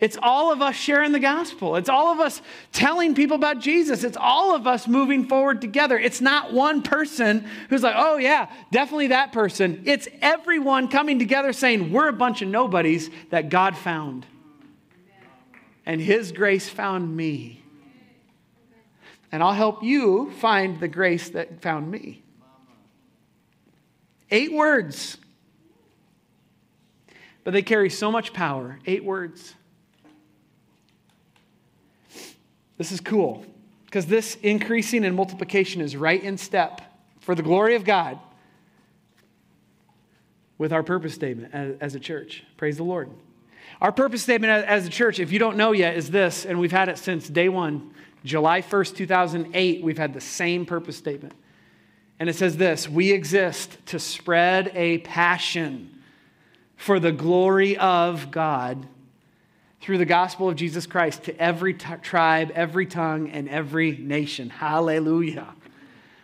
It's 0.01 0.17
all 0.23 0.51
of 0.51 0.63
us 0.63 0.75
sharing 0.77 1.13
the 1.13 1.21
gospel. 1.21 1.77
It's 1.77 1.91
all 1.91 2.09
of 2.09 2.21
us 2.21 2.41
telling 2.73 3.15
people 3.15 3.37
about 3.37 3.61
Jesus. 3.61 4.03
It's 4.03 4.17
all 4.17 4.55
of 4.57 4.67
us 4.67 4.89
moving 4.89 5.29
forward 5.29 5.61
together. 5.61 5.99
It's 5.99 6.23
not 6.23 6.55
one 6.55 6.81
person 6.81 7.47
who's 7.69 7.83
like, 7.83 7.95
oh, 7.97 8.17
yeah, 8.17 8.51
definitely 8.73 9.09
that 9.09 9.33
person. 9.33 9.83
It's 9.85 10.09
everyone 10.23 10.89
coming 10.89 11.19
together 11.19 11.53
saying, 11.53 11.93
we're 11.93 12.09
a 12.09 12.15
bunch 12.15 12.41
of 12.41 12.49
nobodies 12.49 13.11
that 13.29 13.51
God 13.51 13.77
found. 13.77 14.25
And 15.85 16.01
His 16.01 16.33
grace 16.33 16.69
found 16.69 17.15
me. 17.15 17.63
And 19.31 19.43
I'll 19.43 19.53
help 19.53 19.83
you 19.83 20.31
find 20.41 20.81
the 20.81 20.89
grace 20.89 21.29
that 21.31 21.61
found 21.61 21.91
me. 21.91 22.23
Eight 24.31 24.53
words, 24.53 25.19
but 27.45 27.53
they 27.53 27.63
carry 27.63 27.91
so 27.91 28.11
much 28.11 28.33
power. 28.33 28.79
Eight 28.87 29.05
words. 29.05 29.55
This 32.81 32.93
is 32.93 33.01
cool 33.03 33.45
because 33.85 34.07
this 34.07 34.37
increasing 34.37 35.05
and 35.05 35.15
multiplication 35.15 35.83
is 35.83 35.95
right 35.95 36.25
in 36.25 36.39
step 36.39 36.81
for 37.19 37.35
the 37.35 37.43
glory 37.43 37.75
of 37.75 37.85
God 37.85 38.19
with 40.57 40.73
our 40.73 40.83
purpose 40.83 41.13
statement 41.13 41.53
as, 41.83 41.95
a 41.95 42.01
church. 42.01 42.43
Praise 42.57 42.79
the 42.79 42.83
Lord. 42.83 43.11
Our 43.83 43.93
purpose 43.93 44.23
statement 44.23 44.65
as 44.65 44.87
a 44.87 44.89
church, 44.89 45.21
if 45.21 45.31
you 45.31 45.39
don't 45.39 45.59
know 45.59 45.73
yet, 45.73 45.95
is 45.95 46.11
this, 46.11 46.47
and 46.47 46.59
we've 46.59 46.73
had 46.73 46.89
it 46.89 46.97
since 46.97 47.29
day 47.29 47.51
one, 47.51 47.93
July 48.25 48.63
1st, 48.63 48.97
2008, 48.97 49.83
we've 49.83 49.99
had 49.99 50.15
the 50.15 50.21
same 50.23 50.65
purpose 50.65 50.97
statement. 50.97 51.35
And 52.19 52.31
it 52.31 52.35
says 52.35 52.57
this 52.57 52.89
We 52.89 53.13
exist 53.13 53.77
to 53.89 53.99
spread 53.99 54.73
a 54.75 54.99
passion 55.01 56.01
for 56.77 56.99
the 56.99 57.13
glory 57.13 57.77
of 57.77 58.31
God 58.31 58.87
through 59.81 59.99
the 59.99 60.05
gospel 60.05 60.49
of 60.49 60.57
Jesus 60.57 60.87
Christ 60.87 61.25
to 61.25 61.41
every 61.41 61.75
t- 61.75 61.87
tribe, 62.03 62.53
every 62.55 62.87
tongue, 62.87 63.31
and 63.31 63.49
every 63.49 63.97
nation. 63.97 64.51
Hallelujah. 64.51 65.55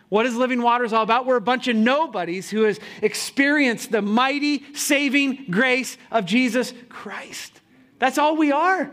What 0.09 0.25
is 0.25 0.35
Living 0.35 0.61
Waters 0.61 0.93
all 0.93 1.03
about? 1.03 1.25
We're 1.25 1.37
a 1.37 1.41
bunch 1.41 1.67
of 1.67 1.75
nobodies 1.75 2.49
who 2.49 2.63
has 2.63 2.79
experienced 3.01 3.91
the 3.91 4.01
mighty 4.01 4.63
saving 4.73 5.47
grace 5.49 5.97
of 6.11 6.25
Jesus 6.25 6.73
Christ. 6.87 7.59
That's 7.99 8.17
all 8.17 8.37
we 8.37 8.51
are. 8.51 8.91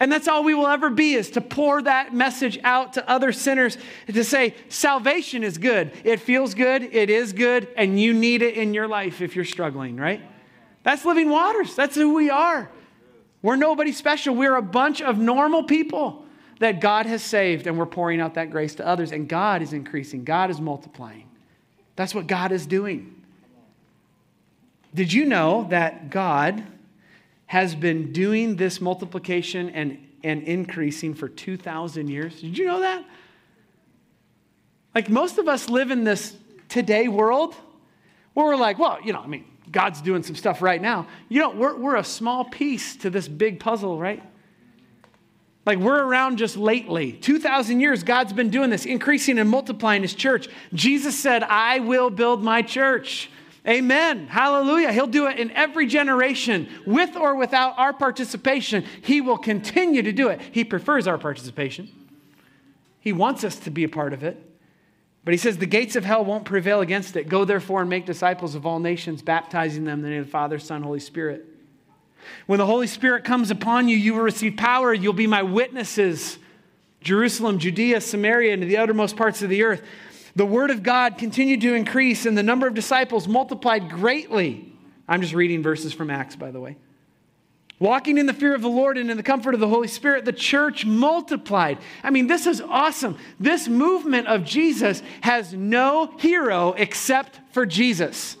And 0.00 0.12
that's 0.12 0.28
all 0.28 0.44
we 0.44 0.54
will 0.54 0.66
ever 0.68 0.90
be 0.90 1.14
is 1.14 1.32
to 1.32 1.40
pour 1.40 1.82
that 1.82 2.14
message 2.14 2.58
out 2.62 2.92
to 2.94 3.08
other 3.08 3.32
sinners 3.32 3.76
to 4.06 4.24
say, 4.24 4.54
salvation 4.68 5.42
is 5.42 5.58
good. 5.58 5.92
It 6.04 6.20
feels 6.20 6.54
good, 6.54 6.82
it 6.82 7.10
is 7.10 7.32
good, 7.32 7.68
and 7.76 8.00
you 8.00 8.12
need 8.12 8.42
it 8.42 8.54
in 8.54 8.74
your 8.74 8.86
life 8.86 9.20
if 9.20 9.34
you're 9.34 9.44
struggling, 9.44 9.96
right? 9.96 10.22
That's 10.84 11.04
living 11.04 11.30
waters. 11.30 11.74
That's 11.74 11.96
who 11.96 12.14
we 12.14 12.30
are. 12.30 12.70
We're 13.42 13.56
nobody 13.56 13.92
special. 13.92 14.34
We're 14.34 14.56
a 14.56 14.62
bunch 14.62 15.00
of 15.00 15.18
normal 15.18 15.64
people 15.64 16.24
that 16.58 16.80
God 16.80 17.06
has 17.06 17.22
saved, 17.22 17.66
and 17.66 17.78
we're 17.78 17.86
pouring 17.86 18.20
out 18.20 18.34
that 18.34 18.50
grace 18.50 18.74
to 18.76 18.86
others. 18.86 19.12
And 19.12 19.28
God 19.28 19.62
is 19.62 19.72
increasing, 19.72 20.24
God 20.24 20.50
is 20.50 20.60
multiplying. 20.60 21.28
That's 21.96 22.14
what 22.14 22.26
God 22.26 22.52
is 22.52 22.66
doing. 22.66 23.14
Did 24.94 25.12
you 25.12 25.24
know 25.24 25.66
that 25.70 26.10
God 26.10 26.64
has 27.46 27.74
been 27.74 28.12
doing 28.12 28.56
this 28.56 28.80
multiplication 28.80 29.70
and, 29.70 29.98
and 30.22 30.42
increasing 30.42 31.14
for 31.14 31.28
2,000 31.28 32.08
years? 32.08 32.40
Did 32.40 32.58
you 32.58 32.66
know 32.66 32.80
that? 32.80 33.04
Like 34.94 35.08
most 35.08 35.38
of 35.38 35.48
us 35.48 35.68
live 35.68 35.90
in 35.90 36.04
this 36.04 36.36
today 36.68 37.08
world 37.08 37.54
where 38.34 38.46
we're 38.46 38.56
like, 38.56 38.78
well, 38.78 38.98
you 39.02 39.12
know, 39.12 39.20
I 39.20 39.26
mean, 39.26 39.44
God's 39.70 40.00
doing 40.00 40.22
some 40.22 40.36
stuff 40.36 40.62
right 40.62 40.80
now. 40.80 41.06
You 41.28 41.40
know, 41.40 41.50
we're, 41.50 41.76
we're 41.76 41.96
a 41.96 42.04
small 42.04 42.44
piece 42.44 42.96
to 42.96 43.10
this 43.10 43.28
big 43.28 43.60
puzzle, 43.60 43.98
right? 43.98 44.22
Like 45.66 45.78
we're 45.78 46.02
around 46.02 46.38
just 46.38 46.56
lately. 46.56 47.12
2,000 47.12 47.80
years, 47.80 48.02
God's 48.02 48.32
been 48.32 48.48
doing 48.48 48.70
this, 48.70 48.86
increasing 48.86 49.38
and 49.38 49.50
multiplying 49.50 50.02
his 50.02 50.14
church. 50.14 50.48
Jesus 50.72 51.18
said, 51.18 51.42
I 51.42 51.80
will 51.80 52.08
build 52.08 52.42
my 52.42 52.62
church. 52.62 53.30
Amen. 53.66 54.28
Hallelujah. 54.28 54.92
He'll 54.92 55.06
do 55.06 55.26
it 55.26 55.38
in 55.38 55.50
every 55.50 55.86
generation, 55.86 56.68
with 56.86 57.16
or 57.16 57.34
without 57.34 57.78
our 57.78 57.92
participation. 57.92 58.82
He 59.02 59.20
will 59.20 59.36
continue 59.36 60.00
to 60.00 60.12
do 60.12 60.28
it. 60.28 60.40
He 60.52 60.64
prefers 60.64 61.06
our 61.06 61.18
participation, 61.18 61.90
He 63.00 63.12
wants 63.12 63.44
us 63.44 63.56
to 63.60 63.70
be 63.70 63.84
a 63.84 63.88
part 63.88 64.14
of 64.14 64.24
it. 64.24 64.47
But 65.28 65.34
he 65.34 65.38
says, 65.38 65.58
The 65.58 65.66
gates 65.66 65.94
of 65.94 66.06
hell 66.06 66.24
won't 66.24 66.46
prevail 66.46 66.80
against 66.80 67.14
it. 67.14 67.28
Go 67.28 67.44
therefore 67.44 67.82
and 67.82 67.90
make 67.90 68.06
disciples 68.06 68.54
of 68.54 68.64
all 68.64 68.78
nations, 68.78 69.20
baptizing 69.20 69.84
them 69.84 69.98
in 69.98 70.02
the 70.02 70.08
name 70.08 70.20
of 70.20 70.24
the 70.24 70.30
Father, 70.30 70.58
Son, 70.58 70.82
Holy 70.82 71.00
Spirit. 71.00 71.44
When 72.46 72.56
the 72.56 72.64
Holy 72.64 72.86
Spirit 72.86 73.24
comes 73.24 73.50
upon 73.50 73.88
you, 73.88 73.96
you 73.98 74.14
will 74.14 74.22
receive 74.22 74.56
power. 74.56 74.94
You'll 74.94 75.12
be 75.12 75.26
my 75.26 75.42
witnesses. 75.42 76.38
Jerusalem, 77.02 77.58
Judea, 77.58 78.00
Samaria, 78.00 78.54
and 78.54 78.62
to 78.62 78.66
the 78.66 78.78
uttermost 78.78 79.18
parts 79.18 79.42
of 79.42 79.50
the 79.50 79.64
earth. 79.64 79.82
The 80.34 80.46
word 80.46 80.70
of 80.70 80.82
God 80.82 81.18
continued 81.18 81.60
to 81.60 81.74
increase, 81.74 82.24
and 82.24 82.34
the 82.34 82.42
number 82.42 82.66
of 82.66 82.72
disciples 82.72 83.28
multiplied 83.28 83.90
greatly. 83.90 84.72
I'm 85.06 85.20
just 85.20 85.34
reading 85.34 85.62
verses 85.62 85.92
from 85.92 86.08
Acts, 86.08 86.36
by 86.36 86.52
the 86.52 86.60
way. 86.60 86.78
Walking 87.80 88.18
in 88.18 88.26
the 88.26 88.32
fear 88.34 88.54
of 88.54 88.62
the 88.62 88.68
Lord 88.68 88.98
and 88.98 89.08
in 89.10 89.16
the 89.16 89.22
comfort 89.22 89.54
of 89.54 89.60
the 89.60 89.68
Holy 89.68 89.86
Spirit, 89.86 90.24
the 90.24 90.32
church 90.32 90.84
multiplied. 90.84 91.78
I 92.02 92.10
mean, 92.10 92.26
this 92.26 92.46
is 92.46 92.60
awesome. 92.60 93.16
This 93.38 93.68
movement 93.68 94.26
of 94.26 94.44
Jesus 94.44 95.00
has 95.20 95.52
no 95.54 96.12
hero 96.18 96.72
except 96.72 97.38
for 97.52 97.64
Jesus. 97.64 98.36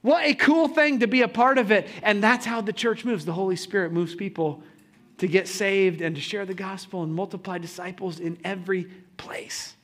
What 0.00 0.24
a 0.24 0.32
cool 0.32 0.68
thing 0.68 1.00
to 1.00 1.06
be 1.06 1.20
a 1.20 1.28
part 1.28 1.58
of 1.58 1.70
it. 1.70 1.86
And 2.02 2.22
that's 2.22 2.46
how 2.46 2.62
the 2.62 2.72
church 2.72 3.04
moves. 3.04 3.26
The 3.26 3.34
Holy 3.34 3.56
Spirit 3.56 3.92
moves 3.92 4.14
people 4.14 4.62
to 5.18 5.28
get 5.28 5.46
saved 5.46 6.00
and 6.00 6.16
to 6.16 6.22
share 6.22 6.46
the 6.46 6.54
gospel 6.54 7.02
and 7.02 7.12
multiply 7.12 7.58
disciples 7.58 8.20
in 8.20 8.38
every 8.42 8.84
place. 9.18 9.74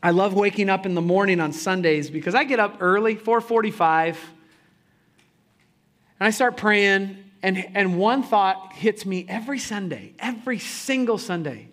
I 0.00 0.12
love 0.12 0.32
waking 0.32 0.70
up 0.70 0.86
in 0.86 0.94
the 0.94 1.00
morning 1.00 1.40
on 1.40 1.52
Sundays 1.52 2.08
because 2.08 2.36
I 2.36 2.44
get 2.44 2.60
up 2.60 2.76
early, 2.78 3.16
445 3.16 4.34
and 6.18 6.26
I 6.26 6.30
start 6.30 6.56
praying, 6.56 7.16
and, 7.42 7.76
and 7.76 7.98
one 7.98 8.22
thought 8.22 8.72
hits 8.72 9.06
me 9.06 9.24
every 9.28 9.58
Sunday, 9.58 10.14
every 10.18 10.58
single 10.58 11.18
Sunday. 11.18 11.68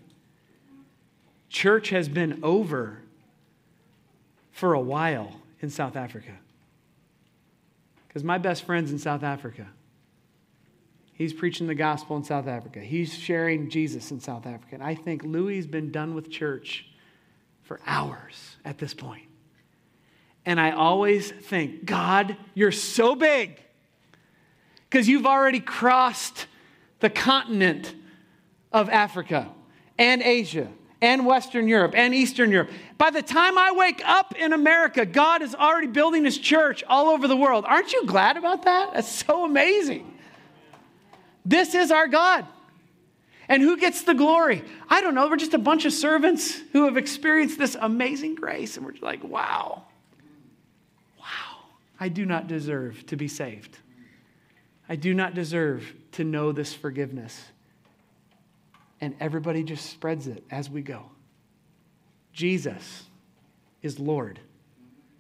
Church 1.49 1.89
has 1.89 2.09
been 2.09 2.39
over 2.43 2.99
for 4.51 4.73
a 4.73 4.79
while. 4.79 5.41
in 5.61 5.69
South 5.69 5.95
Africa. 5.95 6.31
Because 8.07 8.23
my 8.23 8.37
best 8.37 8.63
friend's 8.63 8.91
in 8.91 8.99
South 8.99 9.23
Africa. 9.23 9.67
He's 11.13 11.33
preaching 11.33 11.67
the 11.67 11.75
gospel 11.75 12.17
in 12.17 12.23
South 12.23 12.47
Africa. 12.47 12.79
He's 12.81 13.13
sharing 13.13 13.69
Jesus 13.69 14.11
in 14.11 14.19
South 14.19 14.45
Africa. 14.45 14.75
And 14.75 14.83
I 14.83 14.95
think 14.95 15.23
Louis's 15.23 15.65
been 15.65 15.91
done 15.91 16.13
with 16.13 16.29
church 16.29 16.87
for 17.63 17.79
hours 17.85 18.57
at 18.63 18.77
this 18.77 18.93
point. 18.93 19.23
And 20.45 20.59
I 20.59 20.71
always 20.71 21.31
think, 21.31 21.85
God, 21.85 22.37
you're 22.53 22.71
so 22.71 23.15
big 23.15 23.59
because 24.95 25.09
you've 25.09 25.25
already 25.25 25.59
crossed 25.59 26.47
the 27.01 27.09
continent 27.09 27.93
of 28.71 28.87
Africa 28.89 29.49
and 29.97 30.21
Asia 30.21 30.69
and 31.01 31.25
Western 31.25 31.67
Europe 31.67 31.91
and 31.97 32.15
Eastern 32.15 32.49
Europe. 32.49 32.69
By 32.97 33.09
the 33.09 33.21
time 33.21 33.57
I 33.57 33.73
wake 33.73 34.01
up 34.05 34.35
in 34.35 34.53
America, 34.53 35.05
God 35.05 35.41
is 35.41 35.53
already 35.53 35.87
building 35.87 36.23
his 36.23 36.37
church 36.37 36.81
all 36.87 37.09
over 37.09 37.27
the 37.27 37.35
world. 37.35 37.65
Aren't 37.67 37.91
you 37.91 38.05
glad 38.05 38.37
about 38.37 38.63
that? 38.63 38.93
That's 38.93 39.11
so 39.11 39.43
amazing. 39.43 40.17
This 41.43 41.75
is 41.75 41.91
our 41.91 42.07
God. 42.07 42.45
And 43.49 43.61
who 43.61 43.75
gets 43.75 44.03
the 44.03 44.13
glory? 44.13 44.63
I 44.87 45.01
don't 45.01 45.13
know. 45.13 45.27
We're 45.27 45.35
just 45.35 45.53
a 45.53 45.57
bunch 45.57 45.83
of 45.83 45.91
servants 45.91 46.57
who 46.71 46.85
have 46.85 46.95
experienced 46.95 47.57
this 47.57 47.75
amazing 47.77 48.35
grace. 48.35 48.77
And 48.77 48.85
we're 48.85 48.93
just 48.93 49.03
like, 49.03 49.25
wow, 49.25 49.83
wow, 51.19 51.57
I 51.99 52.07
do 52.07 52.25
not 52.25 52.47
deserve 52.47 53.05
to 53.07 53.17
be 53.17 53.27
saved. 53.27 53.79
I 54.87 54.95
do 54.95 55.13
not 55.13 55.33
deserve 55.33 55.93
to 56.13 56.23
know 56.23 56.51
this 56.51 56.73
forgiveness. 56.73 57.43
And 59.01 59.15
everybody 59.19 59.63
just 59.63 59.89
spreads 59.89 60.27
it 60.27 60.43
as 60.49 60.69
we 60.69 60.81
go. 60.81 61.03
Jesus 62.33 63.03
is 63.81 63.99
Lord, 63.99 64.39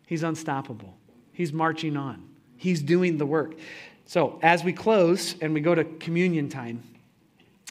He's 0.05 0.23
unstoppable, 0.23 0.95
He's 1.31 1.53
marching 1.53 1.97
on, 1.97 2.27
He's 2.57 2.81
doing 2.81 3.17
the 3.17 3.25
work. 3.25 3.55
So, 4.07 4.39
as 4.43 4.63
we 4.63 4.71
close 4.71 5.35
and 5.41 5.53
we 5.53 5.61
go 5.61 5.73
to 5.73 5.83
communion 5.83 6.49
time, 6.49 6.83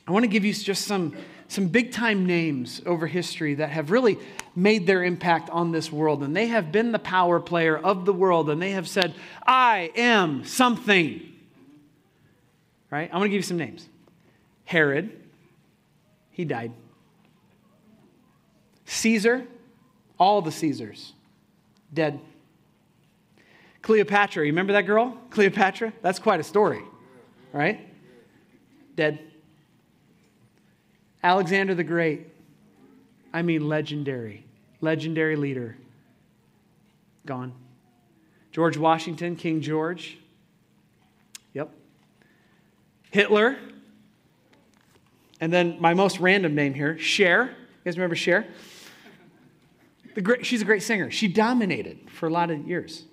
I 0.07 0.13
want 0.13 0.25
to 0.25 0.29
give 0.29 0.45
you 0.45 0.53
just 0.53 0.85
some, 0.85 1.17
some 1.49 1.69
big 1.69 1.93
time 1.93 2.27
names 2.27 2.83
over 2.85 3.07
history 3.07 3.55
that 3.55 3.71
have 3.71 3.91
really 3.91 4.19
made 4.57 4.87
their 4.87 5.05
impact 5.05 5.49
on 5.51 5.73
this 5.73 5.93
world. 5.93 6.23
And 6.23 6.35
they 6.35 6.49
have 6.49 6.73
been 6.73 6.93
the 6.93 6.99
power 6.99 7.41
player 7.41 7.77
of 7.77 8.05
the 8.05 8.13
world, 8.13 8.51
and 8.51 8.61
they 8.61 8.73
have 8.73 8.89
said, 8.89 9.15
I 9.47 9.93
am 9.97 10.45
something. 10.45 11.34
Right? 12.95 13.11
I 13.13 13.17
want 13.17 13.25
to 13.25 13.31
give 13.31 13.39
you 13.39 13.43
some 13.43 13.57
names 13.57 13.89
Herod, 14.67 15.11
he 16.31 16.45
died. 16.45 16.71
Caesar, 18.85 19.43
all 20.17 20.41
the 20.41 20.53
Caesars, 20.53 21.13
dead. 21.93 22.21
Cleopatra, 23.83 24.45
you 24.45 24.53
remember 24.53 24.75
that 24.75 24.83
girl? 24.83 25.19
Cleopatra? 25.31 25.93
That's 26.03 26.21
quite 26.21 26.39
a 26.39 26.45
story, 26.45 26.83
right? 27.53 27.81
Dead. 28.95 29.19
Alexander 31.21 31.75
the 31.75 31.83
Great, 31.83 32.29
I 33.33 33.43
mean, 33.43 33.69
legendary, 33.69 34.47
legendary 34.81 35.35
leader, 35.35 35.77
gone. 37.27 37.55
George 38.53 38.77
Washington, 38.77 39.35
King 39.35 39.61
George. 39.63 40.19
Hitler, 43.15 43.57
and 45.41 45.53
then 45.53 45.77
my 45.81 45.95
most 45.95 46.19
random 46.19 46.57
name 46.57 46.75
here, 46.75 46.99
Cher. 46.99 47.45
You 47.45 47.85
guys 47.85 47.97
remember 47.97 48.17
Cher? 48.17 48.45
Great, 50.21 50.45
she's 50.45 50.63
a 50.63 50.65
great 50.65 50.83
singer. 50.83 51.13
She 51.13 51.29
dominated 51.29 52.11
for 52.11 52.27
a 52.27 52.31
lot 52.31 52.51
of 52.51 52.67
years. 52.67 53.05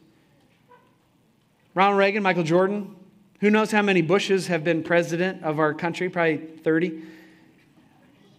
Ronald 1.76 2.00
Reagan, 2.00 2.24
Michael 2.24 2.42
Jordan. 2.42 2.96
Who 3.42 3.52
knows 3.52 3.70
how 3.70 3.84
many 3.84 4.02
Bushes 4.02 4.48
have 4.48 4.64
been 4.64 4.82
president 4.82 5.44
of 5.44 5.60
our 5.60 5.72
country? 5.76 6.10
Probably 6.10 6.38
30. 6.38 7.04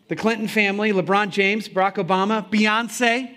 The 0.08 0.16
Clinton 0.16 0.48
family, 0.48 0.92
LeBron 0.92 1.30
James, 1.30 1.68
Barack 1.68 1.94
Obama, 1.94 2.50
Beyonce, 2.50 3.36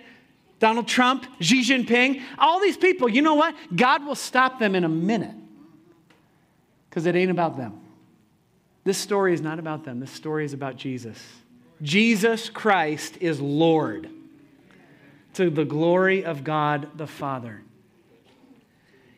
Donald 0.58 0.88
Trump, 0.88 1.26
Xi 1.38 1.62
Jinping. 1.62 2.20
All 2.40 2.58
these 2.58 2.76
people, 2.76 3.08
you 3.08 3.22
know 3.22 3.34
what? 3.36 3.54
God 3.76 4.04
will 4.04 4.16
stop 4.16 4.58
them 4.58 4.74
in 4.74 4.82
a 4.82 4.88
minute 4.88 5.36
because 6.90 7.06
it 7.06 7.14
ain't 7.14 7.30
about 7.30 7.56
them. 7.56 7.85
This 8.86 8.98
story 8.98 9.34
is 9.34 9.40
not 9.40 9.58
about 9.58 9.82
them. 9.82 9.98
This 9.98 10.12
story 10.12 10.44
is 10.44 10.52
about 10.52 10.76
Jesus. 10.76 11.20
Jesus 11.82 12.48
Christ 12.48 13.18
is 13.20 13.40
Lord 13.40 14.08
to 15.34 15.50
the 15.50 15.64
glory 15.64 16.24
of 16.24 16.44
God 16.44 16.96
the 16.96 17.08
Father. 17.08 17.62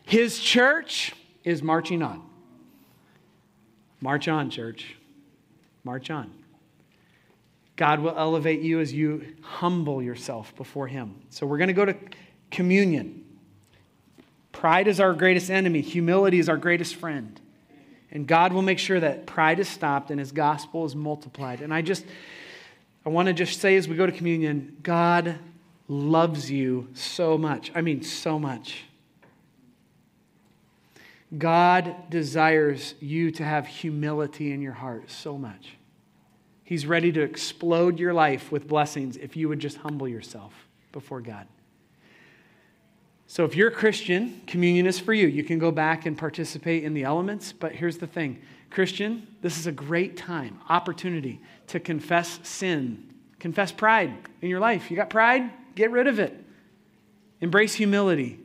His 0.06 0.38
church 0.38 1.12
is 1.44 1.62
marching 1.62 2.02
on. 2.02 2.22
March 4.00 4.26
on, 4.26 4.48
church. 4.48 4.96
March 5.84 6.10
on. 6.10 6.32
God 7.76 8.00
will 8.00 8.16
elevate 8.16 8.62
you 8.62 8.80
as 8.80 8.90
you 8.90 9.34
humble 9.42 10.02
yourself 10.02 10.56
before 10.56 10.86
Him. 10.86 11.16
So 11.28 11.46
we're 11.46 11.58
going 11.58 11.68
to 11.68 11.74
go 11.74 11.84
to 11.84 11.96
communion. 12.50 13.22
Pride 14.50 14.88
is 14.88 14.98
our 14.98 15.12
greatest 15.12 15.50
enemy, 15.50 15.82
humility 15.82 16.38
is 16.38 16.48
our 16.48 16.56
greatest 16.56 16.94
friend. 16.94 17.38
And 18.10 18.26
God 18.26 18.52
will 18.52 18.62
make 18.62 18.78
sure 18.78 18.98
that 19.00 19.26
pride 19.26 19.58
is 19.58 19.68
stopped 19.68 20.10
and 20.10 20.18
His 20.18 20.32
gospel 20.32 20.84
is 20.84 20.94
multiplied. 20.94 21.60
And 21.60 21.72
I 21.72 21.82
just, 21.82 22.04
I 23.04 23.10
want 23.10 23.26
to 23.28 23.34
just 23.34 23.60
say 23.60 23.76
as 23.76 23.86
we 23.86 23.96
go 23.96 24.06
to 24.06 24.12
communion, 24.12 24.76
God 24.82 25.38
loves 25.88 26.50
you 26.50 26.88
so 26.94 27.36
much. 27.36 27.70
I 27.74 27.80
mean, 27.80 28.02
so 28.02 28.38
much. 28.38 28.84
God 31.36 32.08
desires 32.08 32.94
you 33.00 33.30
to 33.32 33.44
have 33.44 33.66
humility 33.66 34.52
in 34.52 34.62
your 34.62 34.72
heart 34.72 35.10
so 35.10 35.36
much. 35.36 35.74
He's 36.64 36.86
ready 36.86 37.12
to 37.12 37.22
explode 37.22 37.98
your 37.98 38.14
life 38.14 38.50
with 38.50 38.68
blessings 38.68 39.16
if 39.16 39.36
you 39.36 39.48
would 39.48 39.58
just 39.58 39.78
humble 39.78 40.08
yourself 40.08 40.52
before 40.92 41.20
God. 41.20 41.46
So, 43.30 43.44
if 43.44 43.54
you're 43.54 43.68
a 43.68 43.72
Christian, 43.72 44.40
communion 44.46 44.86
is 44.86 44.98
for 44.98 45.12
you. 45.12 45.28
You 45.28 45.44
can 45.44 45.58
go 45.58 45.70
back 45.70 46.06
and 46.06 46.16
participate 46.16 46.82
in 46.82 46.94
the 46.94 47.04
elements, 47.04 47.52
but 47.52 47.72
here's 47.72 47.98
the 47.98 48.06
thing 48.06 48.40
Christian, 48.70 49.26
this 49.42 49.58
is 49.58 49.66
a 49.66 49.72
great 49.72 50.16
time, 50.16 50.58
opportunity 50.70 51.42
to 51.66 51.78
confess 51.78 52.40
sin, 52.42 53.12
confess 53.38 53.70
pride 53.70 54.14
in 54.40 54.48
your 54.48 54.60
life. 54.60 54.90
You 54.90 54.96
got 54.96 55.10
pride? 55.10 55.50
Get 55.74 55.90
rid 55.90 56.06
of 56.06 56.18
it. 56.18 56.42
Embrace 57.42 57.74
humility. 57.74 58.40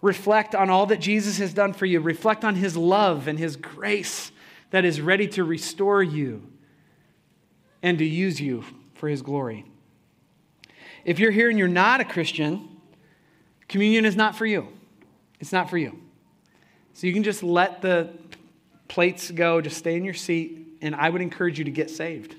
Reflect 0.00 0.54
on 0.54 0.70
all 0.70 0.86
that 0.86 1.00
Jesus 1.00 1.38
has 1.38 1.52
done 1.52 1.72
for 1.72 1.86
you. 1.86 1.98
Reflect 1.98 2.44
on 2.44 2.54
his 2.54 2.76
love 2.76 3.26
and 3.26 3.40
his 3.40 3.56
grace 3.56 4.30
that 4.70 4.84
is 4.84 5.00
ready 5.00 5.26
to 5.28 5.42
restore 5.42 6.02
you 6.02 6.46
and 7.82 7.98
to 7.98 8.04
use 8.04 8.40
you 8.40 8.64
for 8.94 9.08
his 9.08 9.20
glory. 9.20 9.64
If 11.04 11.18
you're 11.18 11.32
here 11.32 11.50
and 11.50 11.58
you're 11.58 11.66
not 11.66 12.00
a 12.00 12.04
Christian, 12.04 12.68
communion 13.72 14.04
is 14.04 14.14
not 14.14 14.36
for 14.36 14.46
you. 14.46 14.68
It's 15.40 15.50
not 15.50 15.68
for 15.68 15.78
you. 15.78 15.98
So 16.92 17.06
you 17.06 17.12
can 17.12 17.24
just 17.24 17.42
let 17.42 17.80
the 17.80 18.10
plates 18.86 19.30
go, 19.30 19.62
just 19.62 19.78
stay 19.78 19.96
in 19.96 20.04
your 20.04 20.14
seat, 20.14 20.76
and 20.82 20.94
I 20.94 21.08
would 21.08 21.22
encourage 21.22 21.58
you 21.58 21.64
to 21.64 21.70
get 21.70 21.88
saved. 21.88 22.36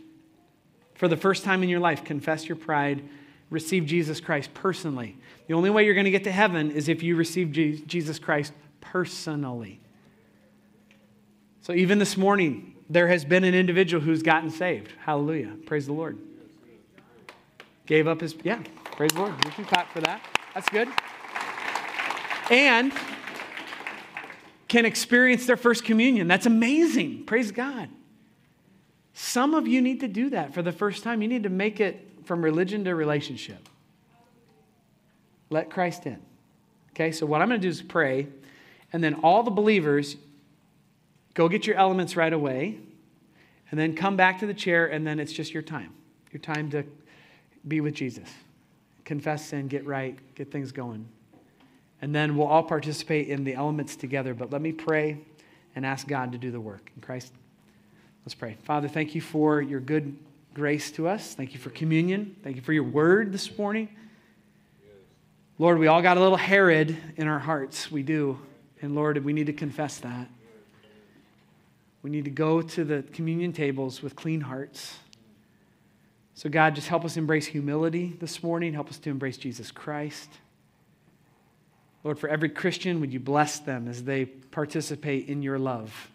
For 0.94 1.08
the 1.08 1.18
first 1.18 1.44
time 1.44 1.64
in 1.64 1.70
your 1.70 1.80
life, 1.80 2.04
confess 2.04 2.48
your 2.48 2.56
pride, 2.56 3.04
receive 3.50 3.88
Jesus 3.88 4.22
Christ 4.22 4.54
personally. 4.54 5.18
The 5.48 5.56
only 5.56 5.72
way 5.72 5.86
you're 5.86 5.96
going 5.96 6.06
to 6.06 6.12
get 6.12 6.24
to 6.26 6.32
heaven 6.32 6.70
is 6.70 6.88
if 6.88 7.02
you 7.02 7.16
receive 7.16 7.52
Jesus 7.52 8.20
Christ 8.20 8.54
personally. 8.80 9.80
So 11.62 11.74
even 11.74 11.98
this 11.98 12.16
morning, 12.16 12.76
there 12.90 13.08
has 13.08 13.26
been 13.26 13.44
an 13.44 13.56
individual 13.56 14.04
who's 14.04 14.22
gotten 14.22 14.52
saved. 14.52 14.92
Hallelujah. 15.04 15.56
Praise 15.66 15.88
the 15.88 15.94
Lord. 15.94 16.20
Gave 17.88 18.08
up 18.08 18.22
his, 18.22 18.36
yeah, 18.44 18.62
praise 18.84 19.12
the 19.12 19.22
Lord. 19.22 19.34
You 19.46 19.52
can 19.52 19.66
clap 19.66 19.92
for 19.92 20.02
that. 20.02 20.22
That's 20.54 20.70
good. 20.70 20.90
And 22.50 22.92
can 24.68 24.86
experience 24.86 25.46
their 25.46 25.58
first 25.58 25.84
communion. 25.84 26.28
That's 26.28 26.46
amazing. 26.46 27.26
Praise 27.26 27.52
God. 27.52 27.90
Some 29.14 29.54
of 29.54 29.68
you 29.68 29.82
need 29.82 30.00
to 30.00 30.08
do 30.08 30.32
that 30.32 30.54
for 30.54 30.62
the 30.62 30.72
first 30.72 31.04
time. 31.04 31.22
You 31.22 31.28
need 31.28 31.44
to 31.44 31.50
make 31.50 31.80
it 31.80 32.10
from 32.26 32.44
religion 32.44 32.84
to 32.86 32.96
relationship. 32.96 33.70
Let 35.50 35.70
Christ 35.70 36.08
in. 36.08 36.20
Okay, 36.92 37.12
so 37.12 37.26
what 37.26 37.42
I'm 37.42 37.50
going 37.50 37.62
to 37.62 37.66
do 37.66 37.70
is 37.70 37.82
pray, 37.82 38.28
and 38.92 39.04
then 39.04 39.16
all 39.16 39.44
the 39.44 39.52
believers 39.52 40.16
go 41.34 41.48
get 41.48 41.68
your 41.68 41.76
elements 41.76 42.16
right 42.16 42.34
away, 42.34 42.80
and 43.70 43.80
then 43.80 43.96
come 43.96 44.16
back 44.16 44.40
to 44.40 44.48
the 44.48 44.54
chair, 44.54 44.88
and 44.88 45.06
then 45.06 45.20
it's 45.20 45.34
just 45.34 45.54
your 45.54 45.64
time. 45.64 45.94
Your 46.32 46.40
time 46.40 46.70
to 46.72 46.84
be 47.68 47.82
with 47.82 47.94
Jesus. 47.94 48.30
Confess 49.06 49.46
sin, 49.46 49.68
get 49.68 49.86
right, 49.86 50.18
get 50.36 50.52
things 50.52 50.72
going. 50.72 51.08
And 52.04 52.14
then 52.14 52.36
we'll 52.36 52.48
all 52.48 52.64
participate 52.64 53.30
in 53.30 53.46
the 53.46 53.54
elements 53.54 53.96
together. 53.96 54.34
But 54.34 54.52
let 54.52 54.62
me 54.62 54.74
pray 54.74 55.20
and 55.74 55.86
ask 55.86 56.06
God 56.06 56.34
to 56.34 56.38
do 56.38 56.52
the 56.52 56.60
work. 56.60 56.92
In 56.98 57.02
Christ, 57.02 57.32
let's 58.26 58.36
pray. 58.36 58.58
Father, 58.64 58.90
thank 58.90 59.16
you 59.16 59.22
for 59.22 59.62
your 59.62 59.80
good 59.80 60.18
grace 60.54 60.92
to 60.92 61.08
us. 61.08 61.34
Thank 61.34 61.54
you 61.54 61.62
for 61.62 61.70
communion. 61.70 62.36
Thank 62.44 62.58
you 62.58 62.62
for 62.62 62.74
your 62.74 62.84
word 62.84 63.32
this 63.32 63.58
morning. 63.58 63.88
Lord, 65.58 65.80
we 65.80 65.88
all 65.88 66.02
got 66.02 66.18
a 66.18 66.20
little 66.20 66.36
Herod 66.36 66.98
in 67.16 67.30
our 67.30 67.40
hearts. 67.40 67.90
We 67.90 68.04
do. 68.04 68.38
And 68.82 68.96
Lord, 68.96 69.24
we 69.24 69.32
need 69.32 69.48
to 69.48 69.54
confess 69.54 70.00
that. 70.00 70.28
We 72.02 72.10
need 72.10 72.26
to 72.26 72.32
go 72.32 72.62
to 72.62 72.84
the 72.84 73.04
communion 73.14 73.54
tables 73.54 74.04
with 74.04 74.18
clean 74.18 74.42
hearts. 74.42 74.98
So, 76.34 76.50
God, 76.50 76.76
just 76.76 76.90
help 76.90 77.06
us 77.06 77.16
embrace 77.16 77.46
humility 77.46 78.18
this 78.20 78.44
morning. 78.44 78.74
Help 78.74 78.90
us 78.90 78.98
to 78.98 79.10
embrace 79.10 79.38
Jesus 79.38 79.72
Christ. 79.72 80.30
Lord, 82.04 82.20
for 82.20 82.28
every 82.28 82.50
Christian, 82.50 83.00
would 83.00 83.14
you 83.14 83.20
bless 83.20 83.60
them 83.60 83.88
as 83.88 84.04
they 84.04 84.26
participate 84.26 85.30
in 85.30 85.42
your 85.42 85.58
love, 85.58 86.10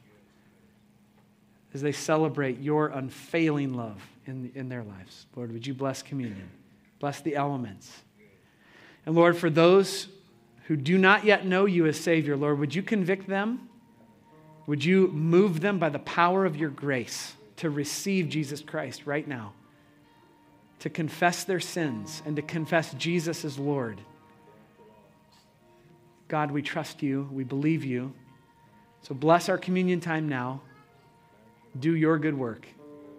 as 1.72 1.80
they 1.80 1.92
celebrate 1.92 2.60
your 2.60 2.88
unfailing 2.88 3.74
love 3.74 4.02
in, 4.26 4.52
in 4.54 4.68
their 4.68 4.82
lives? 4.82 5.26
Lord, 5.34 5.52
would 5.52 5.66
you 5.66 5.74
bless 5.74 6.02
communion? 6.02 6.50
Bless 7.00 7.20
the 7.20 7.36
elements. 7.36 7.90
And 9.06 9.14
Lord, 9.14 9.36
for 9.36 9.48
those 9.48 10.08
who 10.66 10.76
do 10.76 10.98
not 10.98 11.24
yet 11.24 11.46
know 11.46 11.64
you 11.64 11.86
as 11.86 11.98
Savior, 11.98 12.36
Lord, 12.36 12.58
would 12.58 12.74
you 12.74 12.82
convict 12.82 13.26
them? 13.26 13.68
Would 14.66 14.84
you 14.84 15.08
move 15.08 15.60
them 15.60 15.78
by 15.78 15.88
the 15.88 15.98
power 16.00 16.44
of 16.44 16.54
your 16.56 16.68
grace 16.68 17.32
to 17.56 17.70
receive 17.70 18.28
Jesus 18.28 18.60
Christ 18.60 19.06
right 19.06 19.26
now? 19.26 19.54
To 20.80 20.90
confess 20.90 21.44
their 21.44 21.60
sins 21.60 22.22
and 22.26 22.36
to 22.36 22.42
confess 22.42 22.92
Jesus 22.92 23.46
as 23.46 23.58
Lord. 23.58 23.98
God, 26.28 26.50
we 26.50 26.62
trust 26.62 27.02
you. 27.02 27.28
We 27.32 27.44
believe 27.44 27.84
you. 27.84 28.12
So 29.02 29.14
bless 29.14 29.48
our 29.48 29.58
communion 29.58 30.00
time 30.00 30.28
now. 30.28 30.60
Do 31.80 31.94
your 31.94 32.18
good 32.18 32.36
work. 32.36 32.66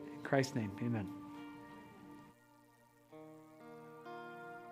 In 0.08 0.24
Christ's 0.24 0.56
name, 0.56 0.72
amen. 0.82 1.19